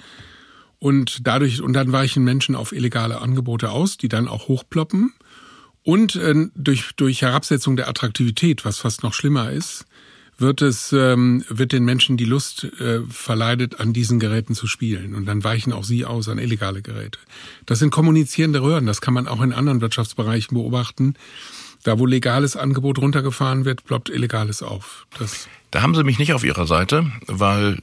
Und 0.80 1.26
dadurch, 1.26 1.60
und 1.60 1.74
dann 1.74 1.92
weichen 1.92 2.24
Menschen 2.24 2.56
auf 2.56 2.72
illegale 2.72 3.20
Angebote 3.20 3.70
aus, 3.70 3.98
die 3.98 4.08
dann 4.08 4.26
auch 4.26 4.48
hochploppen. 4.48 5.12
Und 5.82 6.16
äh, 6.16 6.48
durch, 6.54 6.90
durch 6.96 7.22
Herabsetzung 7.22 7.76
der 7.76 7.88
Attraktivität, 7.88 8.64
was 8.64 8.78
fast 8.78 9.02
noch 9.02 9.14
schlimmer 9.14 9.52
ist, 9.52 9.84
wird 10.38 10.62
es, 10.62 10.92
ähm, 10.92 11.44
wird 11.48 11.72
den 11.72 11.84
Menschen 11.84 12.16
die 12.16 12.24
Lust 12.24 12.64
äh, 12.80 13.00
verleidet, 13.10 13.78
an 13.78 13.92
diesen 13.92 14.18
Geräten 14.18 14.54
zu 14.54 14.66
spielen. 14.66 15.14
Und 15.14 15.26
dann 15.26 15.44
weichen 15.44 15.74
auch 15.74 15.84
sie 15.84 16.06
aus 16.06 16.28
an 16.28 16.38
illegale 16.38 16.80
Geräte. 16.80 17.18
Das 17.66 17.78
sind 17.78 17.90
kommunizierende 17.90 18.62
Röhren. 18.62 18.86
Das 18.86 19.02
kann 19.02 19.12
man 19.12 19.28
auch 19.28 19.42
in 19.42 19.52
anderen 19.52 19.82
Wirtschaftsbereichen 19.82 20.56
beobachten. 20.56 21.14
Da, 21.82 21.98
wo 21.98 22.06
legales 22.06 22.56
Angebot 22.56 22.98
runtergefahren 22.98 23.64
wird, 23.64 23.84
ploppt 23.84 24.10
illegales 24.10 24.62
auf. 24.62 25.06
Das 25.18 25.48
da 25.70 25.82
haben 25.82 25.94
Sie 25.94 26.02
mich 26.02 26.18
nicht 26.18 26.32
auf 26.32 26.42
Ihrer 26.42 26.66
Seite, 26.66 27.10
weil 27.26 27.78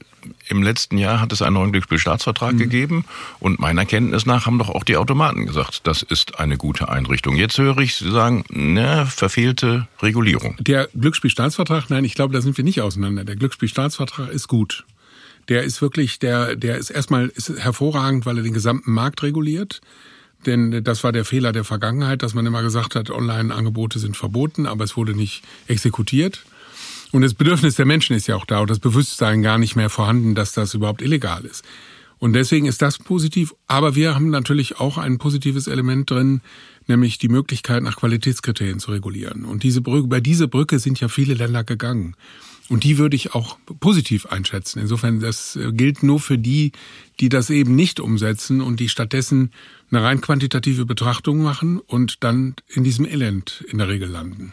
im 0.48 0.62
letzten 0.62 0.98
Jahr 0.98 1.20
hat 1.20 1.32
es 1.32 1.40
einen 1.40 1.54
neuen 1.54 1.72
Glücksspielstaatsvertrag 1.72 2.54
mhm. 2.54 2.58
gegeben 2.58 3.04
und 3.40 3.60
meiner 3.60 3.86
Kenntnis 3.86 4.26
nach 4.26 4.44
haben 4.44 4.58
doch 4.58 4.68
auch 4.68 4.84
die 4.84 4.98
Automaten 4.98 5.46
gesagt, 5.46 5.86
das 5.86 6.02
ist 6.02 6.38
eine 6.38 6.58
gute 6.58 6.90
Einrichtung. 6.90 7.36
Jetzt 7.36 7.56
höre 7.56 7.78
ich 7.78 7.96
Sie 7.96 8.10
sagen, 8.10 8.44
ne, 8.50 9.06
verfehlte 9.06 9.88
Regulierung. 10.02 10.56
Der 10.60 10.88
Glücksspielstaatsvertrag, 10.94 11.88
nein, 11.88 12.04
ich 12.04 12.14
glaube, 12.14 12.34
da 12.34 12.42
sind 12.42 12.58
wir 12.58 12.64
nicht 12.64 12.82
auseinander. 12.82 13.24
Der 13.24 13.36
Glücksspielstaatsvertrag 13.36 14.28
ist 14.28 14.48
gut. 14.48 14.84
Der 15.48 15.62
ist 15.62 15.80
wirklich, 15.80 16.18
der, 16.18 16.56
der 16.56 16.76
ist 16.76 16.90
erstmal 16.90 17.28
ist 17.28 17.48
hervorragend, 17.48 18.26
weil 18.26 18.36
er 18.36 18.42
den 18.42 18.52
gesamten 18.52 18.92
Markt 18.92 19.22
reguliert. 19.22 19.80
Denn 20.46 20.84
das 20.84 21.02
war 21.04 21.12
der 21.12 21.24
Fehler 21.24 21.52
der 21.52 21.64
Vergangenheit, 21.64 22.22
dass 22.22 22.34
man 22.34 22.46
immer 22.46 22.62
gesagt 22.62 22.94
hat, 22.94 23.10
Online-Angebote 23.10 23.98
sind 23.98 24.16
verboten, 24.16 24.66
aber 24.66 24.84
es 24.84 24.96
wurde 24.96 25.14
nicht 25.14 25.42
exekutiert. 25.66 26.44
Und 27.10 27.22
das 27.22 27.34
Bedürfnis 27.34 27.74
der 27.74 27.86
Menschen 27.86 28.14
ist 28.14 28.28
ja 28.28 28.36
auch 28.36 28.44
da 28.44 28.60
und 28.60 28.70
das 28.70 28.78
Bewusstsein 28.78 29.42
gar 29.42 29.58
nicht 29.58 29.76
mehr 29.76 29.90
vorhanden, 29.90 30.34
dass 30.34 30.52
das 30.52 30.74
überhaupt 30.74 31.02
illegal 31.02 31.44
ist. 31.44 31.64
Und 32.18 32.32
deswegen 32.32 32.66
ist 32.66 32.82
das 32.82 32.98
positiv. 32.98 33.54
Aber 33.66 33.94
wir 33.94 34.14
haben 34.14 34.30
natürlich 34.30 34.78
auch 34.78 34.98
ein 34.98 35.18
positives 35.18 35.66
Element 35.66 36.10
drin, 36.10 36.40
nämlich 36.86 37.18
die 37.18 37.28
Möglichkeit, 37.28 37.82
nach 37.82 37.96
Qualitätskriterien 37.96 38.80
zu 38.80 38.90
regulieren. 38.90 39.44
Und 39.44 39.62
diese 39.62 39.80
Brücke, 39.80 40.04
über 40.04 40.20
diese 40.20 40.48
Brücke 40.48 40.78
sind 40.78 41.00
ja 41.00 41.08
viele 41.08 41.34
Länder 41.34 41.64
gegangen. 41.64 42.16
Und 42.68 42.84
die 42.84 42.98
würde 42.98 43.16
ich 43.16 43.34
auch 43.34 43.56
positiv 43.80 44.26
einschätzen. 44.26 44.78
Insofern, 44.78 45.20
das 45.20 45.58
gilt 45.72 46.02
nur 46.02 46.20
für 46.20 46.36
die, 46.36 46.72
die 47.18 47.30
das 47.30 47.48
eben 47.48 47.74
nicht 47.74 47.98
umsetzen 47.98 48.60
und 48.60 48.78
die 48.78 48.90
stattdessen 48.90 49.52
eine 49.90 50.02
rein 50.02 50.20
quantitative 50.20 50.84
Betrachtung 50.84 51.38
machen 51.42 51.78
und 51.78 52.22
dann 52.22 52.54
in 52.68 52.84
diesem 52.84 53.06
Elend 53.06 53.64
in 53.68 53.78
der 53.78 53.88
Regel 53.88 54.08
landen. 54.08 54.52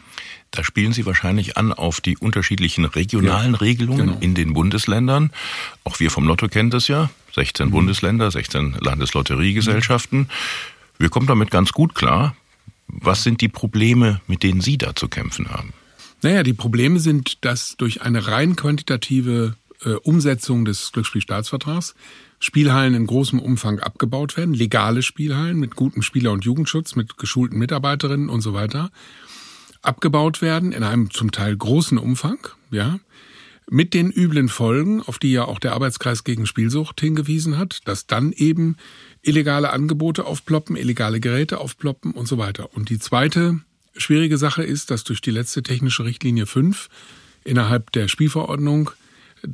Da 0.50 0.64
spielen 0.64 0.92
Sie 0.92 1.04
wahrscheinlich 1.04 1.58
an 1.58 1.74
auf 1.74 2.00
die 2.00 2.16
unterschiedlichen 2.16 2.86
regionalen 2.86 3.52
ja, 3.52 3.58
Regelungen 3.58 4.06
genau. 4.06 4.18
in 4.20 4.34
den 4.34 4.54
Bundesländern. 4.54 5.30
Auch 5.84 6.00
wir 6.00 6.10
vom 6.10 6.26
Lotto 6.26 6.48
kennen 6.48 6.70
das 6.70 6.88
ja. 6.88 7.10
16 7.34 7.66
mhm. 7.66 7.70
Bundesländer, 7.70 8.30
16 8.30 8.78
Landeslotteriegesellschaften. 8.80 10.20
Mhm. 10.20 10.28
Wir 10.98 11.10
kommen 11.10 11.26
damit 11.26 11.50
ganz 11.50 11.72
gut 11.72 11.94
klar. 11.94 12.34
Was 12.88 13.22
sind 13.24 13.42
die 13.42 13.48
Probleme, 13.48 14.22
mit 14.26 14.42
denen 14.42 14.62
Sie 14.62 14.78
da 14.78 14.94
zu 14.94 15.08
kämpfen 15.08 15.50
haben? 15.50 15.74
Naja, 16.26 16.42
die 16.42 16.54
Probleme 16.54 16.98
sind, 16.98 17.44
dass 17.44 17.76
durch 17.76 18.02
eine 18.02 18.26
rein 18.26 18.56
quantitative 18.56 19.54
äh, 19.84 19.90
Umsetzung 19.90 20.64
des 20.64 20.90
Glücksspielstaatsvertrags 20.90 21.94
Spielhallen 22.40 22.94
in 22.94 23.06
großem 23.06 23.38
Umfang 23.38 23.78
abgebaut 23.78 24.36
werden, 24.36 24.52
legale 24.52 25.02
Spielhallen 25.02 25.56
mit 25.56 25.76
gutem 25.76 26.02
Spieler- 26.02 26.32
und 26.32 26.44
Jugendschutz, 26.44 26.96
mit 26.96 27.16
geschulten 27.16 27.60
Mitarbeiterinnen 27.60 28.28
und 28.28 28.40
so 28.40 28.54
weiter, 28.54 28.90
abgebaut 29.82 30.42
werden 30.42 30.72
in 30.72 30.82
einem 30.82 31.12
zum 31.12 31.30
Teil 31.30 31.56
großen 31.56 31.96
Umfang, 31.96 32.38
ja, 32.72 32.98
mit 33.70 33.94
den 33.94 34.10
üblen 34.10 34.48
Folgen, 34.48 35.02
auf 35.02 35.20
die 35.20 35.30
ja 35.30 35.44
auch 35.44 35.60
der 35.60 35.74
Arbeitskreis 35.74 36.24
gegen 36.24 36.46
Spielsucht 36.46 37.00
hingewiesen 37.00 37.56
hat, 37.56 37.82
dass 37.84 38.08
dann 38.08 38.32
eben 38.32 38.78
illegale 39.22 39.70
Angebote 39.70 40.24
aufploppen, 40.24 40.74
illegale 40.74 41.20
Geräte 41.20 41.60
aufploppen 41.60 42.10
und 42.10 42.26
so 42.26 42.36
weiter. 42.36 42.74
Und 42.74 42.90
die 42.90 42.98
zweite 42.98 43.60
schwierige 43.98 44.38
Sache 44.38 44.62
ist, 44.62 44.90
dass 44.90 45.04
durch 45.04 45.20
die 45.20 45.30
letzte 45.30 45.62
technische 45.62 46.04
Richtlinie 46.04 46.46
5 46.46 46.88
innerhalb 47.44 47.92
der 47.92 48.08
Spielverordnung 48.08 48.90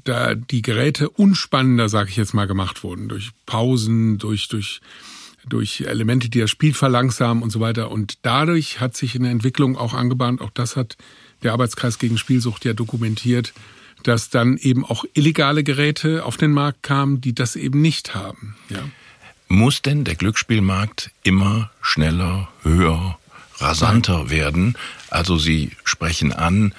da 0.05 0.35
die 0.35 0.62
Geräte 0.62 1.11
unspannender, 1.11 1.88
sage 1.88 2.11
ich 2.11 2.16
jetzt 2.16 2.35
mal, 2.35 2.46
gemacht 2.46 2.83
wurden. 2.83 3.09
Durch 3.09 3.31
Pausen, 3.46 4.18
durch, 4.18 4.48
durch, 4.48 4.81
durch 5.46 5.83
Elemente, 5.83 6.28
die 6.28 6.40
das 6.40 6.50
Spiel 6.50 6.74
verlangsamen 6.74 7.42
und 7.42 7.50
so 7.50 7.61
weiter. 7.61 7.90
Und 7.90 8.18
dadurch 8.22 8.81
hat 8.81 8.96
sich 8.96 9.14
eine 9.14 9.31
Entwicklung 9.31 9.76
auch 9.76 9.94
angebahnt. 9.94 10.40
Auch 10.40 10.50
das 10.50 10.76
hat 10.76 10.96
der 11.42 11.52
Arbeitskreis 11.52 11.98
gegen 11.98 12.18
Spielsucht 12.18 12.64
ja 12.64 12.72
dokumentiert, 12.72 13.52
dass 14.02 14.31
dann 14.31 14.57
eben 14.57 14.85
auch 14.85 15.05
illegale 15.14 15.64
Geräte 15.64 16.24
auf 16.24 16.37
den 16.37 16.52
Markt 16.52 16.83
kamen, 16.83 17.20
die 17.20 17.35
das 17.35 17.57
eben 17.57 17.81
nicht 17.81 18.14
haben. 18.14 18.57
Ja. 18.68 18.83
Muss 19.48 19.83
denn 19.83 20.05
der 20.05 20.14
Glücksspielmarkt 20.14 21.11
immer 21.24 21.70
schneller, 21.83 22.48
höher, 22.62 23.18
rasanter 23.62 24.31
werden? 24.31 24.77
Also 25.11 25.38
Sie 25.38 25.70
sprechen 25.85 26.33
an, 26.33 26.75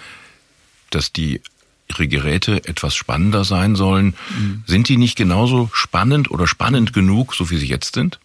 dass 0.89 1.11
die 1.11 1.41
ihre 1.89 2.07
Geräte 2.07 2.67
etwas 2.67 2.95
spannender 2.95 3.43
sein 3.43 3.75
sollen. 3.75 4.15
Mhm. 4.37 4.63
Sind 4.65 4.89
die 4.89 4.97
nicht 4.97 5.17
genauso 5.17 5.69
spannend 5.73 6.31
oder 6.31 6.47
spannend 6.47 6.93
genug, 6.93 7.35
so 7.35 7.49
wie 7.49 7.57
sie 7.57 7.67
jetzt 7.67 7.95
sind? 7.95 8.19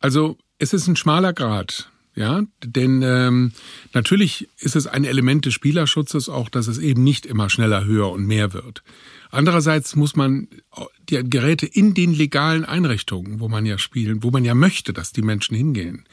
Also 0.00 0.38
es 0.58 0.72
ist 0.72 0.86
ein 0.86 0.96
schmaler 0.96 1.32
Grad. 1.32 1.90
Ja, 2.16 2.42
denn 2.64 3.02
ähm, 3.02 3.52
natürlich 3.94 4.48
ist 4.58 4.74
es 4.74 4.88
ein 4.88 5.04
Element 5.04 5.46
des 5.46 5.54
Spielerschutzes 5.54 6.28
auch, 6.28 6.48
dass 6.48 6.66
es 6.66 6.78
eben 6.78 7.04
nicht 7.04 7.24
immer 7.24 7.48
schneller, 7.48 7.84
höher 7.84 8.10
und 8.10 8.26
mehr 8.26 8.52
wird. 8.52 8.82
Andererseits 9.30 9.94
muss 9.94 10.16
man 10.16 10.48
die 11.08 11.22
Geräte 11.22 11.66
in 11.66 11.94
den 11.94 12.12
legalen 12.12 12.64
Einrichtungen, 12.64 13.38
wo 13.38 13.48
man 13.48 13.64
ja 13.64 13.78
spielen, 13.78 14.24
wo 14.24 14.32
man 14.32 14.44
ja 14.44 14.54
möchte, 14.54 14.92
dass 14.92 15.12
die 15.12 15.22
Menschen 15.22 15.56
hingehen, 15.56 16.04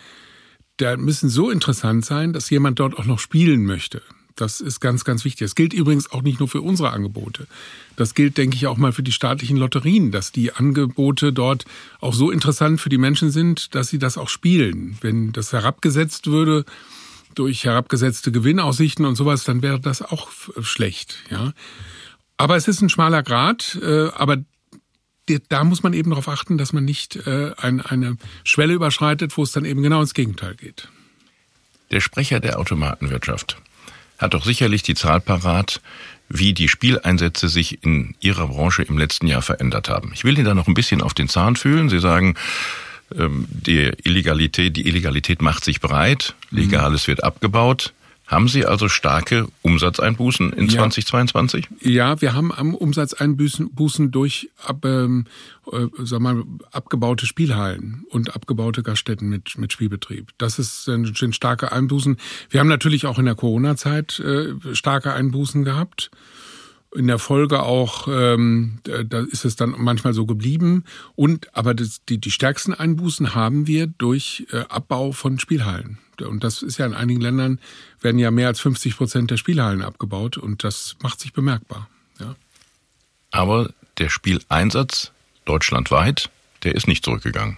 da 0.77 0.97
müssen 0.97 1.29
so 1.29 1.49
interessant 1.49 2.05
sein, 2.05 2.33
dass 2.33 2.49
jemand 2.49 2.79
dort 2.79 2.97
auch 2.97 3.05
noch 3.05 3.19
spielen 3.19 3.65
möchte. 3.65 4.01
Das 4.35 4.61
ist 4.61 4.79
ganz, 4.79 5.03
ganz 5.03 5.25
wichtig. 5.25 5.45
Das 5.45 5.55
gilt 5.55 5.73
übrigens 5.73 6.11
auch 6.11 6.21
nicht 6.21 6.39
nur 6.39 6.47
für 6.47 6.61
unsere 6.61 6.91
Angebote. 6.91 7.47
Das 7.95 8.13
gilt, 8.13 8.37
denke 8.37 8.55
ich, 8.55 8.67
auch 8.67 8.77
mal 8.77 8.93
für 8.93 9.01
die 9.01 9.11
staatlichen 9.11 9.57
Lotterien, 9.57 10.11
dass 10.11 10.31
die 10.31 10.53
Angebote 10.53 11.33
dort 11.33 11.65
auch 11.99 12.13
so 12.13 12.29
interessant 12.29 12.79
für 12.79 12.89
die 12.89 12.99
Menschen 12.99 13.31
sind, 13.31 13.73
dass 13.73 13.89
sie 13.89 13.97
das 13.97 14.17
auch 14.17 14.29
spielen. 14.29 14.97
Wenn 15.01 15.31
das 15.31 15.53
herabgesetzt 15.53 16.27
würde 16.27 16.65
durch 17.33 17.63
herabgesetzte 17.63 18.31
Gewinnaussichten 18.31 19.05
und 19.05 19.15
sowas, 19.15 19.43
dann 19.43 19.63
wäre 19.63 19.79
das 19.79 20.03
auch 20.03 20.29
schlecht, 20.61 21.17
ja. 21.31 21.53
Aber 22.37 22.55
es 22.55 22.67
ist 22.67 22.81
ein 22.81 22.89
schmaler 22.89 23.23
Grad, 23.23 23.79
äh, 23.81 24.09
aber 24.09 24.37
da 25.49 25.63
muss 25.63 25.83
man 25.83 25.93
eben 25.93 26.11
darauf 26.11 26.27
achten, 26.27 26.57
dass 26.57 26.73
man 26.73 26.85
nicht 26.85 27.15
äh, 27.27 27.51
eine 27.57 28.17
Schwelle 28.43 28.73
überschreitet, 28.73 29.37
wo 29.37 29.43
es 29.43 29.51
dann 29.51 29.65
eben 29.65 29.81
genau 29.81 30.01
ins 30.01 30.13
Gegenteil 30.13 30.55
geht. 30.55 30.87
Der 31.91 32.01
Sprecher 32.01 32.39
der 32.39 32.59
Automatenwirtschaft 32.59 33.57
hat 34.17 34.33
doch 34.33 34.45
sicherlich 34.45 34.83
die 34.83 34.95
Zahl 34.95 35.21
parat, 35.21 35.81
wie 36.29 36.53
die 36.53 36.67
Spieleinsätze 36.67 37.47
sich 37.47 37.83
in 37.83 38.15
Ihrer 38.19 38.47
Branche 38.47 38.83
im 38.83 38.97
letzten 38.97 39.27
Jahr 39.27 39.41
verändert 39.41 39.89
haben. 39.89 40.11
Ich 40.13 40.23
will 40.23 40.35
Ihnen 40.35 40.45
da 40.45 40.53
noch 40.53 40.67
ein 40.67 40.73
bisschen 40.73 41.01
auf 41.01 41.13
den 41.13 41.29
Zahn 41.29 41.55
fühlen. 41.55 41.89
Sie 41.89 41.99
sagen, 41.99 42.35
ähm, 43.15 43.47
die 43.49 43.91
Illegalität, 44.03 44.75
die 44.75 44.87
Illegalität 44.87 45.41
macht 45.41 45.63
sich 45.63 45.79
breit, 45.79 46.35
Legales 46.51 47.07
wird 47.07 47.23
abgebaut. 47.23 47.93
Haben 48.27 48.49
Sie 48.49 48.65
also 48.65 48.89
starke 48.89 49.47
Umsatzeinbußen 49.61 50.51
in 50.51 50.67
ja. 50.67 50.79
2022? 50.79 51.67
Ja, 51.79 52.19
wir 52.21 52.33
haben 52.33 52.53
am 52.53 52.75
Umsatzeinbußen 52.75 54.11
durch 54.11 54.49
ab, 54.63 54.83
ähm, 54.83 55.25
äh, 55.71 55.85
sag 55.99 56.19
mal, 56.19 56.43
abgebaute 56.73 57.25
Spielhallen 57.25 58.05
und 58.09 58.35
abgebaute 58.35 58.83
Gaststätten 58.83 59.29
mit, 59.29 59.57
mit 59.57 59.71
Spielbetrieb. 59.71 60.33
Das 60.37 60.59
ist, 60.59 60.83
sind 60.83 61.35
starke 61.35 61.71
Einbußen. 61.71 62.17
Wir 62.49 62.59
haben 62.59 62.67
natürlich 62.67 63.05
auch 63.05 63.17
in 63.17 63.25
der 63.25 63.35
Corona-Zeit 63.35 64.19
äh, 64.19 64.53
starke 64.75 65.13
Einbußen 65.13 65.63
gehabt 65.63 66.11
in 66.95 67.07
der 67.07 67.19
Folge 67.19 67.63
auch, 67.63 68.07
ähm, 68.09 68.79
da 68.83 69.21
ist 69.21 69.45
es 69.45 69.55
dann 69.55 69.75
manchmal 69.77 70.13
so 70.13 70.25
geblieben. 70.25 70.85
Und 71.15 71.55
aber 71.55 71.73
das, 71.73 72.03
die, 72.05 72.17
die 72.17 72.31
stärksten 72.31 72.73
Einbußen 72.73 73.35
haben 73.35 73.67
wir 73.67 73.87
durch 73.87 74.47
äh, 74.51 74.59
Abbau 74.69 75.11
von 75.11 75.39
Spielhallen. 75.39 75.99
Und 76.21 76.43
das 76.43 76.63
ist 76.63 76.77
ja 76.77 76.85
in 76.85 76.93
einigen 76.93 77.21
Ländern 77.21 77.59
werden 78.01 78.19
ja 78.19 78.31
mehr 78.31 78.47
als 78.47 78.59
50 78.59 78.97
Prozent 78.97 79.31
der 79.31 79.37
Spielhallen 79.37 79.81
abgebaut 79.81 80.37
und 80.37 80.63
das 80.63 80.95
macht 81.01 81.19
sich 81.19 81.33
bemerkbar. 81.33 81.89
Ja. 82.19 82.35
Aber 83.31 83.69
der 83.99 84.09
Spieleinsatz 84.09 85.11
deutschlandweit, 85.45 86.29
der 86.63 86.75
ist 86.75 86.87
nicht 86.87 87.05
zurückgegangen. 87.05 87.57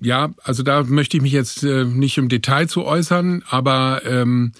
Ja, 0.00 0.32
also 0.42 0.62
da 0.62 0.82
möchte 0.84 1.18
ich 1.18 1.22
mich 1.22 1.32
jetzt 1.32 1.62
äh, 1.62 1.84
nicht 1.84 2.16
im 2.16 2.30
Detail 2.30 2.66
zu 2.66 2.84
äußern, 2.84 3.44
aber 3.48 4.02
ähm, 4.06 4.52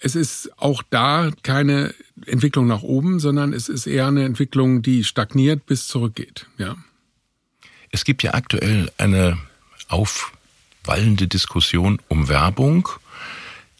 es 0.00 0.16
ist 0.16 0.50
auch 0.58 0.82
da 0.90 1.30
keine 1.42 1.94
Entwicklung 2.26 2.66
nach 2.66 2.82
oben, 2.82 3.20
sondern 3.20 3.52
es 3.52 3.68
ist 3.68 3.86
eher 3.86 4.06
eine 4.06 4.24
Entwicklung, 4.24 4.82
die 4.82 5.04
stagniert 5.04 5.66
bis 5.66 5.86
zurückgeht. 5.86 6.46
Ja. 6.58 6.76
Es 7.90 8.04
gibt 8.04 8.22
ja 8.22 8.34
aktuell 8.34 8.90
eine 8.98 9.38
aufwallende 9.88 11.28
Diskussion 11.28 12.00
um 12.08 12.28
Werbung. 12.28 12.88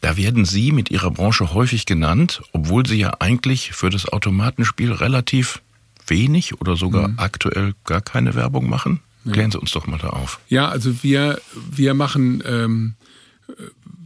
Da 0.01 0.17
werden 0.17 0.45
Sie 0.45 0.71
mit 0.71 0.91
Ihrer 0.91 1.11
Branche 1.11 1.53
häufig 1.53 1.85
genannt, 1.85 2.41
obwohl 2.51 2.85
Sie 2.85 2.97
ja 2.97 3.15
eigentlich 3.19 3.73
für 3.73 3.89
das 3.89 4.07
Automatenspiel 4.07 4.91
relativ 4.91 5.61
wenig 6.07 6.61
oder 6.61 6.75
sogar 6.77 7.09
mhm. 7.09 7.19
aktuell 7.19 7.73
gar 7.85 8.01
keine 8.01 8.35
Werbung 8.35 8.69
machen. 8.69 9.01
Klären 9.31 9.49
Sie 9.49 9.59
uns 9.59 9.71
doch 9.71 9.87
mal 9.87 9.97
da 9.97 10.09
auf. 10.09 10.39
Ja, 10.49 10.69
also 10.69 11.01
wir, 11.03 11.41
wir 11.71 11.95
machen, 11.95 12.43
ähm, 12.45 12.93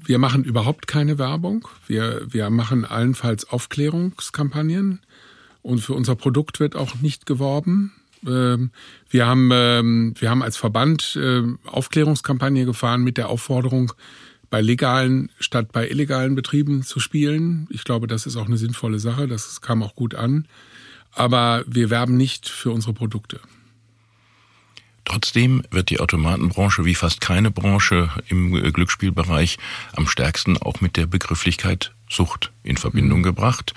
wir 0.04 0.18
machen 0.18 0.44
überhaupt 0.44 0.88
keine 0.88 1.18
Werbung. 1.18 1.68
Wir, 1.88 2.22
wir 2.28 2.50
machen 2.50 2.86
allenfalls 2.86 3.50
Aufklärungskampagnen 3.50 5.02
und 5.62 5.80
für 5.80 5.94
unser 5.94 6.16
Produkt 6.16 6.60
wird 6.60 6.76
auch 6.76 6.96
nicht 7.02 7.26
geworben. 7.26 7.94
Ähm, 8.26 8.72
wir 9.10 9.28
haben, 9.28 9.50
ähm, 9.54 10.14
wir 10.18 10.30
haben 10.30 10.42
als 10.42 10.58
Verband 10.58 11.16
äh, 11.16 11.44
Aufklärungskampagne 11.66 12.66
gefahren 12.66 13.04
mit 13.04 13.18
der 13.18 13.30
Aufforderung, 13.30 13.94
bei 14.50 14.62
legalen 14.62 15.30
statt 15.40 15.72
bei 15.72 15.88
illegalen 15.88 16.34
Betrieben 16.34 16.82
zu 16.82 17.00
spielen. 17.00 17.68
Ich 17.70 17.84
glaube, 17.84 18.08
das 18.08 18.26
ist 18.26 18.36
auch 18.36 18.48
eine 18.48 18.58
sinnvolle 18.58 19.00
Sache. 19.00 19.28
Das 19.28 19.62
kam 19.62 19.84
auch 19.84 19.96
gut 19.96 20.16
an. 20.16 20.48
Aber 21.12 21.64
wir 21.68 21.90
werben 21.90 22.18
nicht 22.18 22.50
für 22.50 22.72
unsere 22.72 22.94
Produkte. 22.94 23.40
Trotzdem 25.10 25.64
wird 25.72 25.90
die 25.90 26.00
Automatenbranche 26.00 26.86
wie 26.86 26.94
fast 26.94 27.20
keine 27.20 27.50
Branche 27.50 28.12
im 28.28 28.52
Glücksspielbereich 28.52 29.58
am 29.96 30.08
stärksten 30.08 30.56
auch 30.56 30.82
mit 30.82 30.98
der 30.98 31.08
Begrifflichkeit 31.08 31.92
Sucht 32.08 32.52
in 32.62 32.78
Verbindung 32.78 33.20
mhm. 33.20 33.24
gebracht. 33.24 33.74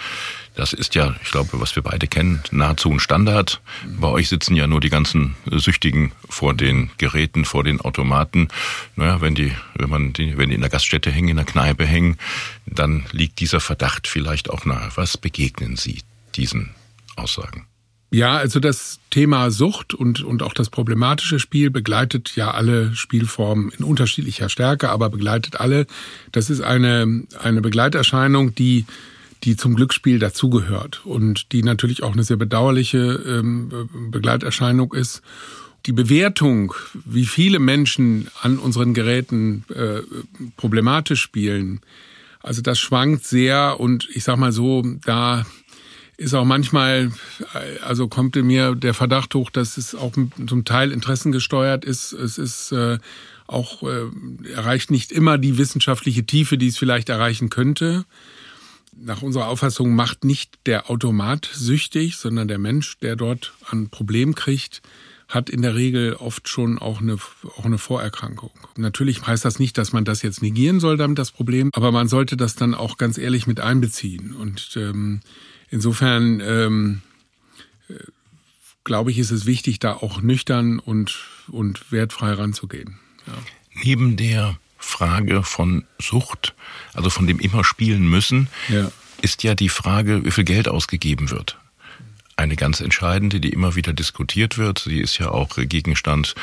Das 0.56 0.74
ist 0.74 0.94
ja, 0.94 1.16
ich 1.22 1.30
glaube, 1.30 1.58
was 1.58 1.74
wir 1.74 1.82
beide 1.82 2.06
kennen, 2.06 2.42
nahezu 2.50 2.90
ein 2.90 3.00
Standard. 3.00 3.62
Bei 3.98 4.08
euch 4.08 4.28
sitzen 4.28 4.56
ja 4.56 4.66
nur 4.66 4.82
die 4.82 4.90
ganzen 4.90 5.34
Süchtigen 5.46 6.12
vor 6.28 6.52
den 6.52 6.90
Geräten, 6.98 7.46
vor 7.46 7.64
den 7.64 7.80
Automaten. 7.80 8.48
Naja, 8.96 9.22
wenn 9.22 9.34
die, 9.34 9.54
wenn 9.74 9.88
man 9.88 10.12
die, 10.12 10.36
wenn 10.36 10.50
die 10.50 10.54
in 10.56 10.60
der 10.60 10.68
Gaststätte 10.70 11.10
hängen, 11.10 11.30
in 11.30 11.36
der 11.36 11.46
Kneipe 11.46 11.86
hängen, 11.86 12.18
dann 12.66 13.06
liegt 13.10 13.40
dieser 13.40 13.60
Verdacht 13.60 14.06
vielleicht 14.06 14.50
auch 14.50 14.66
nahe. 14.66 14.90
Was 14.96 15.16
begegnen 15.16 15.76
Sie 15.76 16.02
diesen 16.34 16.74
Aussagen? 17.16 17.66
Ja, 18.12 18.36
also 18.36 18.60
das 18.60 19.00
Thema 19.08 19.50
Sucht 19.50 19.94
und, 19.94 20.22
und 20.22 20.42
auch 20.42 20.52
das 20.52 20.68
problematische 20.68 21.38
Spiel 21.38 21.70
begleitet 21.70 22.36
ja 22.36 22.50
alle 22.50 22.94
Spielformen 22.94 23.72
in 23.78 23.86
unterschiedlicher 23.86 24.50
Stärke, 24.50 24.90
aber 24.90 25.08
begleitet 25.08 25.58
alle. 25.58 25.86
Das 26.30 26.50
ist 26.50 26.60
eine, 26.60 27.24
eine 27.42 27.62
Begleiterscheinung, 27.62 28.54
die, 28.54 28.84
die 29.44 29.56
zum 29.56 29.74
Glücksspiel 29.74 30.18
dazugehört 30.18 31.06
und 31.06 31.52
die 31.52 31.62
natürlich 31.62 32.02
auch 32.02 32.12
eine 32.12 32.22
sehr 32.22 32.36
bedauerliche 32.36 32.98
ähm, 32.98 33.88
Begleiterscheinung 34.10 34.92
ist. 34.92 35.22
Die 35.86 35.92
Bewertung, 35.92 36.74
wie 37.06 37.24
viele 37.24 37.60
Menschen 37.60 38.28
an 38.42 38.58
unseren 38.58 38.92
Geräten 38.92 39.64
äh, 39.74 40.02
problematisch 40.58 41.22
spielen, 41.22 41.80
also 42.42 42.60
das 42.60 42.78
schwankt 42.78 43.24
sehr 43.24 43.80
und 43.80 44.06
ich 44.12 44.24
sag 44.24 44.36
mal 44.36 44.52
so, 44.52 44.82
da 45.06 45.46
ist 46.16 46.34
auch 46.34 46.44
manchmal, 46.44 47.10
also 47.84 48.08
kommt 48.08 48.36
in 48.36 48.46
mir 48.46 48.74
der 48.74 48.94
Verdacht 48.94 49.34
hoch, 49.34 49.50
dass 49.50 49.76
es 49.76 49.94
auch 49.94 50.12
zum 50.46 50.64
Teil 50.64 50.92
interessengesteuert 50.92 51.84
ist. 51.84 52.12
Es 52.12 52.38
ist 52.38 52.72
äh, 52.72 52.98
auch 53.46 53.82
äh, 53.82 54.06
erreicht 54.52 54.90
nicht 54.90 55.12
immer 55.12 55.38
die 55.38 55.58
wissenschaftliche 55.58 56.24
Tiefe, 56.24 56.58
die 56.58 56.68
es 56.68 56.78
vielleicht 56.78 57.08
erreichen 57.08 57.50
könnte. 57.50 58.04
Nach 58.94 59.22
unserer 59.22 59.48
Auffassung 59.48 59.94
macht 59.94 60.24
nicht 60.24 60.58
der 60.66 60.90
Automat 60.90 61.48
süchtig, 61.52 62.16
sondern 62.16 62.46
der 62.46 62.58
Mensch, 62.58 62.98
der 62.98 63.16
dort 63.16 63.54
ein 63.70 63.88
Problem 63.88 64.34
kriegt, 64.34 64.82
hat 65.28 65.48
in 65.48 65.62
der 65.62 65.74
Regel 65.74 66.14
oft 66.14 66.46
schon 66.48 66.78
auch 66.78 67.00
eine, 67.00 67.16
auch 67.56 67.64
eine 67.64 67.78
Vorerkrankung. 67.78 68.50
Natürlich 68.76 69.26
heißt 69.26 69.46
das 69.46 69.58
nicht, 69.58 69.78
dass 69.78 69.92
man 69.92 70.04
das 70.04 70.20
jetzt 70.20 70.42
negieren 70.42 70.78
soll, 70.78 70.98
damit 70.98 71.18
das 71.18 71.30
Problem, 71.30 71.70
aber 71.72 71.90
man 71.90 72.06
sollte 72.06 72.36
das 72.36 72.54
dann 72.54 72.74
auch 72.74 72.98
ganz 72.98 73.16
ehrlich 73.16 73.46
mit 73.46 73.58
einbeziehen. 73.58 74.34
Und 74.34 74.76
ähm, 74.76 75.20
Insofern 75.72 76.40
ähm, 76.40 77.00
glaube 78.84 79.10
ich, 79.10 79.18
ist 79.18 79.30
es 79.30 79.46
wichtig, 79.46 79.78
da 79.78 79.94
auch 79.94 80.20
nüchtern 80.20 80.78
und, 80.78 81.18
und 81.48 81.90
wertfrei 81.90 82.34
ranzugehen. 82.34 82.98
Ja. 83.26 83.32
Neben 83.82 84.18
der 84.18 84.58
Frage 84.76 85.42
von 85.42 85.84
Sucht, 85.98 86.54
also 86.92 87.08
von 87.08 87.26
dem 87.26 87.40
immer 87.40 87.64
spielen 87.64 88.06
müssen, 88.06 88.48
ja. 88.68 88.92
ist 89.22 89.42
ja 89.44 89.54
die 89.54 89.70
Frage, 89.70 90.26
wie 90.26 90.30
viel 90.30 90.44
Geld 90.44 90.68
ausgegeben 90.68 91.30
wird. 91.30 91.56
Eine 92.36 92.56
ganz 92.56 92.80
entscheidende, 92.80 93.40
die 93.40 93.50
immer 93.50 93.74
wieder 93.74 93.94
diskutiert 93.94 94.58
wird. 94.58 94.80
Sie 94.80 95.00
ist 95.00 95.16
ja 95.16 95.30
auch 95.30 95.56
Gegenstand 95.56 96.34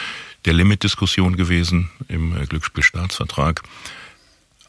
der 0.45 0.53
Limitdiskussion 0.53 1.37
gewesen 1.37 1.91
im 2.07 2.33
Glücksspielstaatsvertrag. 2.47 3.61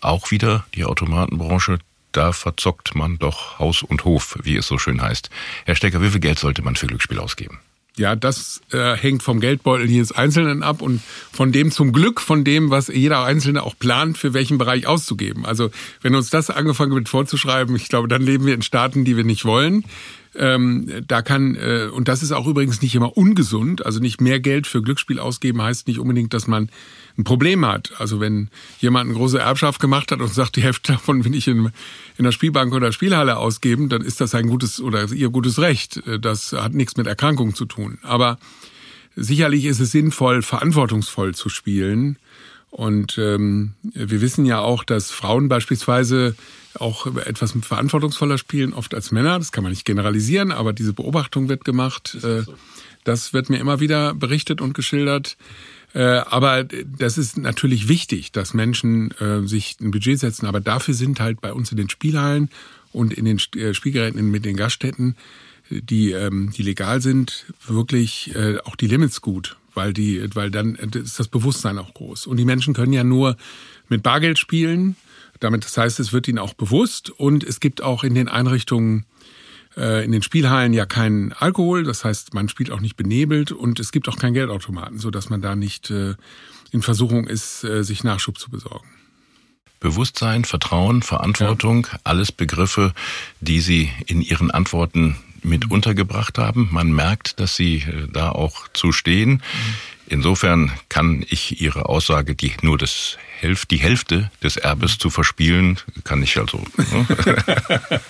Auch 0.03 0.31
wieder 0.31 0.67
die 0.75 0.85
Automatenbranche 0.85 1.79
da 2.13 2.33
verzockt 2.33 2.95
man 2.95 3.19
doch 3.19 3.59
Haus 3.59 3.83
und 3.83 4.05
Hof, 4.05 4.39
wie 4.43 4.57
es 4.57 4.67
so 4.67 4.79
schön 4.79 5.01
heißt. 5.01 5.31
Herr 5.65 5.77
Stecker, 5.77 6.03
wie 6.03 6.11
viel 6.11 6.21
Geld 6.21 6.39
sollte 6.39 6.63
man 6.63 6.77
für 6.77 6.87
Glücksspiel 6.87 7.19
ausgeben? 7.19 7.61
Ja, 7.97 8.17
das 8.17 8.63
äh, 8.73 8.97
hängt 8.97 9.23
vom 9.23 9.41
Geldbeutel 9.41 9.91
jedes 9.91 10.13
Einzelnen 10.13 10.63
ab 10.63 10.81
und 10.81 11.03
von 11.33 11.53
dem 11.53 11.71
zum 11.71 11.93
Glück, 11.93 12.21
von 12.21 12.45
dem, 12.45 12.71
was 12.71 12.89
jeder 12.89 13.25
Einzelne 13.25 13.63
auch 13.63 13.79
plant, 13.79 14.17
für 14.17 14.33
welchen 14.33 14.59
Bereich 14.59 14.87
auszugeben. 14.87 15.45
Also 15.45 15.71
wenn 16.01 16.15
uns 16.15 16.31
das 16.31 16.51
angefangen 16.51 16.95
wird 16.95 17.09
vorzuschreiben, 17.09 17.75
ich 17.77 17.89
glaube, 17.89 18.09
dann 18.09 18.23
leben 18.23 18.47
wir 18.47 18.55
in 18.55 18.63
Staaten, 18.63 19.05
die 19.05 19.17
wir 19.17 19.25
nicht 19.25 19.45
wollen. 19.45 19.85
Ähm, 20.37 21.05
da 21.09 21.23
kann, 21.23 21.57
äh, 21.57 21.89
und 21.93 22.07
das 22.07 22.23
ist 22.23 22.31
auch 22.31 22.47
übrigens 22.47 22.81
nicht 22.81 22.95
immer 22.95 23.17
ungesund, 23.17 23.85
also 23.85 23.99
nicht 23.99 24.21
mehr 24.21 24.39
Geld 24.39 24.69
für 24.69 24.81
Glücksspiel 24.81 25.19
ausgeben 25.19 25.61
heißt 25.61 25.89
nicht 25.89 25.99
unbedingt, 25.99 26.33
dass 26.33 26.47
man 26.47 26.71
ein 27.19 27.25
Problem 27.25 27.67
hat. 27.67 27.93
Also 27.99 28.21
wenn 28.21 28.49
jemand 28.79 29.09
eine 29.09 29.19
große 29.19 29.39
Erbschaft 29.39 29.81
gemacht 29.81 30.13
hat 30.13 30.21
und 30.21 30.33
sagt, 30.33 30.57
die 30.57 30.63
Hälfte 30.63 30.93
davon 30.93 31.25
will 31.25 31.35
ich 31.35 31.49
in, 31.49 31.71
in 32.17 32.25
der 32.25 32.33
Spielbank 32.33 32.73
oder 32.73 32.93
Spielhalle 32.93 33.37
ausgeben, 33.37 33.89
dann 33.89 34.03
ist 34.03 34.21
das 34.21 34.35
ein 34.35 34.49
gutes 34.49 34.81
oder 34.81 35.11
ihr 35.13 35.31
gutes 35.31 35.59
Recht. 35.59 36.03
Das 36.21 36.53
hat 36.53 36.75
nichts 36.75 36.97
mit 36.97 37.07
Erkrankung 37.07 37.55
zu 37.55 37.65
tun. 37.65 37.99
Aber 38.03 38.39
sicherlich 39.17 39.65
ist 39.65 39.81
es 39.81 39.93
sinnvoll, 39.93 40.43
verantwortungsvoll 40.43 41.35
zu 41.35 41.49
spielen. 41.49 42.17
Und 42.71 43.19
ähm, 43.19 43.73
wir 43.83 44.21
wissen 44.21 44.45
ja 44.47 44.61
auch, 44.61 44.85
dass 44.85 45.11
Frauen 45.11 45.49
beispielsweise 45.49 46.37
auch 46.75 47.07
etwas 47.17 47.53
verantwortungsvoller 47.63 48.39
spielen, 48.39 48.73
oft 48.73 48.95
als 48.95 49.11
Männer. 49.11 49.39
Das 49.39 49.51
kann 49.51 49.65
man 49.65 49.73
nicht 49.73 49.85
generalisieren, 49.85 50.53
aber 50.53 50.73
diese 50.73 50.93
Beobachtung 50.93 51.49
wird 51.49 51.65
gemacht. 51.65 52.17
Äh, 52.23 52.45
das 53.03 53.33
wird 53.33 53.51
mir 53.51 53.59
immer 53.59 53.81
wieder 53.81 54.15
berichtet 54.15 54.61
und 54.61 54.75
geschildert. 54.75 55.37
Äh, 55.93 56.03
aber 56.03 56.65
das 56.65 57.19
ist 57.19 57.37
natürlich 57.37 57.89
wichtig, 57.89 58.33
dass 58.33 58.55
Menschen 58.55 59.11
äh, 59.21 59.47
sich 59.47 59.77
ein 59.81 59.91
Budget 59.91 60.19
setzen. 60.19 60.47
Aber 60.47 60.61
dafür 60.61 60.95
sind 60.95 61.21
halt 61.21 61.41
bei 61.41 61.53
uns 61.53 61.71
in 61.71 61.77
den 61.77 61.89
Spielhallen 61.89 62.49
und 62.93 63.13
in 63.13 63.25
den 63.25 63.39
Spielgeräten 63.39 64.31
mit 64.31 64.45
den 64.45 64.57
Gaststätten, 64.57 65.17
die, 65.69 66.11
ähm, 66.11 66.51
die 66.57 66.63
legal 66.63 67.01
sind, 67.01 67.47
wirklich 67.65 68.35
auch 68.65 68.75
die 68.75 68.89
Limits 68.89 69.21
gut 69.21 69.57
weil 69.73 69.93
die, 69.93 70.29
weil 70.35 70.51
dann 70.51 70.75
ist 70.75 71.21
das 71.21 71.29
Bewusstsein 71.29 71.79
auch 71.79 71.95
groß. 71.95 72.27
Und 72.27 72.39
die 72.39 72.45
Menschen 72.45 72.75
können 72.75 72.93
ja 72.93 73.05
nur 73.05 73.37
mit 73.89 74.03
Bargeld 74.03 74.37
spielen 74.37 74.97
damit, 75.41 75.65
das 75.65 75.77
heißt, 75.77 75.99
es 76.01 76.13
wird 76.13 76.29
ihnen 76.29 76.39
auch 76.39 76.55
bewusst 76.55 77.11
und 77.11 77.43
es 77.43 77.61
gibt 77.61 77.83
auch 77.83 78.05
in 78.05 78.15
den 78.15 78.29
Einrichtungen, 78.29 79.01
äh, 79.01 79.05
in 79.81 80.13
den 80.13 80.23
Spielhallen 80.23 80.73
ja 80.73 80.87
keinen 80.87 81.33
Alkohol. 81.33 81.85
Das 81.85 82.05
heißt, 82.05 82.35
man 82.35 82.49
spielt 82.49 82.71
auch 82.71 82.81
nicht 82.81 82.97
benebelt 82.97 83.53
und 83.53 83.81
es 83.81 83.93
gibt 83.93 84.09
auch 84.09 84.17
keinen 84.17 84.35
Geldautomaten, 84.35 84.99
so 84.99 85.11
dass 85.11 85.31
man 85.31 85.41
da 85.41 85.57
nicht 85.57 85.91
äh, 85.91 86.15
in 86.71 86.83
Versuchung 86.83 87.27
ist, 87.27 87.65
äh, 87.65 87.83
sich 87.83 88.05
Nachschub 88.05 88.39
zu 88.39 88.51
besorgen. 88.51 88.89
Bewusstsein, 89.81 90.45
Vertrauen, 90.45 91.03
Verantwortung, 91.03 91.87
ja. 91.91 91.99
alles 92.05 92.33
Begriffe, 92.33 92.93
die 93.41 93.61
Sie 93.61 93.91
in 94.07 94.21
Ihren 94.21 94.51
Antworten 94.51 95.17
mit 95.43 95.71
untergebracht 95.71 96.39
haben. 96.39 96.69
Man 96.71 96.93
merkt, 96.93 97.41
dass 97.41 97.57
Sie 97.57 97.85
da 98.13 98.31
auch 98.31 98.69
zu 98.73 98.93
stehen. 98.93 99.43
Insofern 100.07 100.73
kann 100.89 101.25
ich 101.29 101.61
Ihre 101.61 101.87
Aussage, 101.87 102.35
die 102.35 102.53
nur 102.63 102.79
das 102.79 103.17
Hälfte, 103.39 103.69
die 103.69 103.79
Hälfte 103.79 104.31
des 104.43 104.57
Erbes 104.57 104.99
zu 104.99 105.09
verspielen, 105.09 105.79
kann 106.05 106.23
ich 106.23 106.37
also. 106.37 106.65
Ne? 106.77 107.07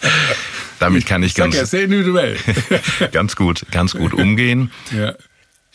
Damit 0.79 1.07
kann 1.07 1.23
ich, 1.23 1.35
ganz, 1.35 1.55
ganz 3.13 3.37
gut, 3.37 3.67
ganz 3.71 3.93
gut 3.93 4.15
umgehen. 4.15 4.71
Ja. 4.97 5.15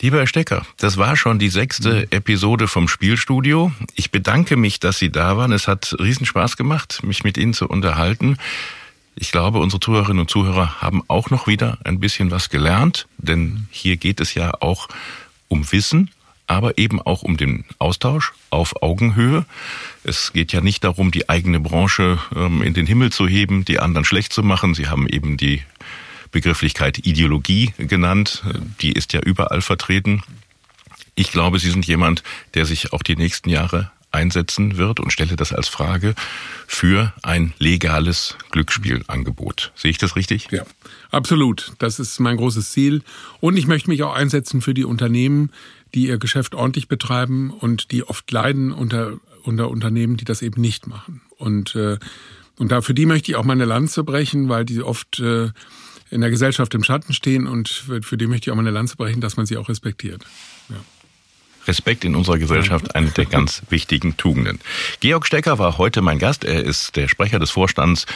Lieber 0.00 0.18
Herr 0.18 0.26
Stecker, 0.26 0.66
das 0.76 0.98
war 0.98 1.16
schon 1.16 1.38
die 1.38 1.48
sechste 1.48 1.90
mhm. 1.90 2.06
Episode 2.10 2.68
vom 2.68 2.86
Spielstudio. 2.86 3.72
Ich 3.94 4.10
bedanke 4.10 4.56
mich, 4.56 4.78
dass 4.78 4.98
Sie 4.98 5.10
da 5.10 5.36
waren. 5.38 5.52
Es 5.52 5.68
hat 5.68 5.94
riesen 5.98 6.26
Spaß 6.26 6.56
gemacht, 6.56 7.02
mich 7.02 7.24
mit 7.24 7.38
Ihnen 7.38 7.54
zu 7.54 7.66
unterhalten. 7.66 8.36
Ich 9.18 9.32
glaube, 9.32 9.58
unsere 9.58 9.80
Zuhörerinnen 9.80 10.20
und 10.20 10.30
Zuhörer 10.30 10.80
haben 10.80 11.02
auch 11.08 11.30
noch 11.30 11.46
wieder 11.46 11.78
ein 11.84 12.00
bisschen 12.00 12.30
was 12.30 12.50
gelernt, 12.50 13.06
denn 13.18 13.66
hier 13.70 13.96
geht 13.96 14.20
es 14.20 14.34
ja 14.34 14.52
auch 14.60 14.88
um 15.48 15.72
Wissen 15.72 16.10
aber 16.46 16.78
eben 16.78 17.00
auch 17.00 17.22
um 17.22 17.36
den 17.36 17.64
Austausch 17.78 18.32
auf 18.50 18.82
Augenhöhe. 18.82 19.44
Es 20.04 20.32
geht 20.32 20.52
ja 20.52 20.60
nicht 20.60 20.84
darum, 20.84 21.10
die 21.10 21.28
eigene 21.28 21.60
Branche 21.60 22.18
ähm, 22.34 22.62
in 22.62 22.74
den 22.74 22.86
Himmel 22.86 23.10
zu 23.10 23.26
heben, 23.26 23.64
die 23.64 23.80
anderen 23.80 24.04
schlecht 24.04 24.32
zu 24.32 24.42
machen. 24.42 24.74
Sie 24.74 24.88
haben 24.88 25.08
eben 25.08 25.36
die 25.36 25.62
Begrifflichkeit 26.30 27.04
Ideologie 27.06 27.72
genannt. 27.78 28.44
Die 28.80 28.92
ist 28.92 29.12
ja 29.12 29.20
überall 29.20 29.62
vertreten. 29.62 30.22
Ich 31.14 31.32
glaube, 31.32 31.58
Sie 31.58 31.70
sind 31.70 31.86
jemand, 31.86 32.22
der 32.54 32.66
sich 32.66 32.92
auch 32.92 33.02
die 33.02 33.16
nächsten 33.16 33.48
Jahre 33.48 33.90
einsetzen 34.16 34.76
wird 34.76 34.98
und 34.98 35.12
stelle 35.12 35.36
das 35.36 35.52
als 35.52 35.68
Frage 35.68 36.14
für 36.66 37.12
ein 37.22 37.52
legales 37.58 38.36
Glücksspielangebot. 38.50 39.72
Sehe 39.76 39.90
ich 39.90 39.98
das 39.98 40.16
richtig? 40.16 40.48
Ja, 40.50 40.64
absolut. 41.10 41.72
Das 41.78 42.00
ist 42.00 42.18
mein 42.18 42.36
großes 42.36 42.72
Ziel. 42.72 43.02
Und 43.40 43.56
ich 43.56 43.66
möchte 43.66 43.90
mich 43.90 44.02
auch 44.02 44.14
einsetzen 44.14 44.60
für 44.60 44.74
die 44.74 44.84
Unternehmen, 44.84 45.50
die 45.94 46.08
ihr 46.08 46.18
Geschäft 46.18 46.54
ordentlich 46.54 46.88
betreiben 46.88 47.50
und 47.50 47.92
die 47.92 48.02
oft 48.02 48.30
leiden 48.32 48.72
unter, 48.72 49.18
unter 49.44 49.70
Unternehmen, 49.70 50.16
die 50.16 50.24
das 50.24 50.42
eben 50.42 50.60
nicht 50.60 50.86
machen. 50.86 51.20
Und, 51.36 51.76
äh, 51.76 51.98
und 52.58 52.72
da 52.72 52.80
für 52.80 52.94
die 52.94 53.06
möchte 53.06 53.30
ich 53.30 53.36
auch 53.36 53.44
meine 53.44 53.66
Lanze 53.66 54.02
brechen, 54.02 54.48
weil 54.48 54.64
die 54.64 54.82
oft 54.82 55.20
äh, 55.20 55.50
in 56.10 56.20
der 56.20 56.30
Gesellschaft 56.30 56.74
im 56.74 56.84
Schatten 56.84 57.12
stehen 57.12 57.46
und 57.46 57.68
für, 57.68 58.02
für 58.02 58.16
die 58.16 58.26
möchte 58.26 58.48
ich 58.48 58.52
auch 58.52 58.56
meine 58.56 58.70
Lanze 58.70 58.96
brechen, 58.96 59.20
dass 59.20 59.36
man 59.36 59.46
sie 59.46 59.56
auch 59.56 59.68
respektiert. 59.68 60.24
Respekt 61.68 62.04
in 62.04 62.14
unserer 62.14 62.38
Gesellschaft 62.38 62.94
eine 62.94 63.10
der 63.10 63.26
ganz 63.26 63.62
wichtigen 63.70 64.16
Tugenden. 64.16 64.60
Georg 65.00 65.26
Stecker 65.26 65.58
war 65.58 65.78
heute 65.78 66.02
mein 66.02 66.18
Gast. 66.18 66.44
Er 66.44 66.62
ist 66.64 66.96
der 66.96 67.08
Sprecher 67.08 67.38
des 67.38 67.50
Vorstands 67.50 68.06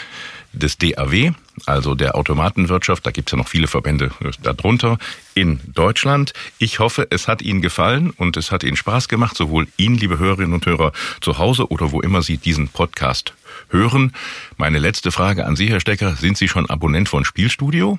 des 0.53 0.79
DAW, 0.79 1.33
also 1.67 1.95
der 1.95 2.17
Automatenwirtschaft. 2.17 3.07
Da 3.07 3.11
gibt's 3.11 3.33
ja 3.33 3.39
noch 3.39 3.49
viele 3.49 3.67
Verbände 3.69 4.11
darunter 4.43 4.99
in 5.35 5.61
Deutschland. 5.67 6.33
Ich 6.59 6.81
hoffe, 6.81 7.07
es 7.11 7.29
hat 7.29 7.43
Ihnen 7.43 7.63
gefallen 7.63 8.11
und 8.11 8.37
es 8.37 8.51
hat 8.51 8.65
Ihnen 8.65 8.77
Spaß 8.77 9.09
gemacht, 9.09 9.37
sowohl 9.37 9.69
Ihnen, 9.77 9.97
liebe 9.97 10.19
Hörerinnen 10.19 10.55
und 10.55 10.67
Hörer, 10.67 10.93
zu 11.21 11.39
Hause 11.39 11.71
oder 11.71 11.93
wo 11.93 12.01
immer 12.01 12.23
Sie 12.23 12.37
diesen 12.37 12.69
Podcast 12.69 13.35
hören. 13.69 14.13
Meine 14.57 14.79
letzte 14.79 15.13
Frage 15.13 15.47
an 15.47 15.57
Sie, 15.57 15.69
Herr 15.69 15.81
Stecker. 15.81 16.17
Sind 16.17 16.37
Sie 16.37 16.49
schon 16.49 16.69
Abonnent 16.69 17.09
von 17.09 17.25
Spielstudio? 17.25 17.99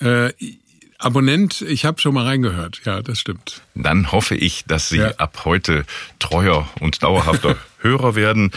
Äh, 0.00 0.32
Abonnent, 1.00 1.62
ich 1.62 1.86
habe 1.86 2.00
schon 2.00 2.14
mal 2.14 2.26
reingehört. 2.26 2.82
Ja, 2.84 3.00
das 3.00 3.18
stimmt. 3.18 3.62
Dann 3.74 4.12
hoffe 4.12 4.34
ich, 4.34 4.64
dass 4.66 4.90
Sie 4.90 4.98
ja. 4.98 5.12
ab 5.16 5.42
heute 5.44 5.84
treuer 6.18 6.68
und 6.78 7.02
dauerhafter 7.02 7.56
Hörer 7.78 8.14
werden. 8.14 8.50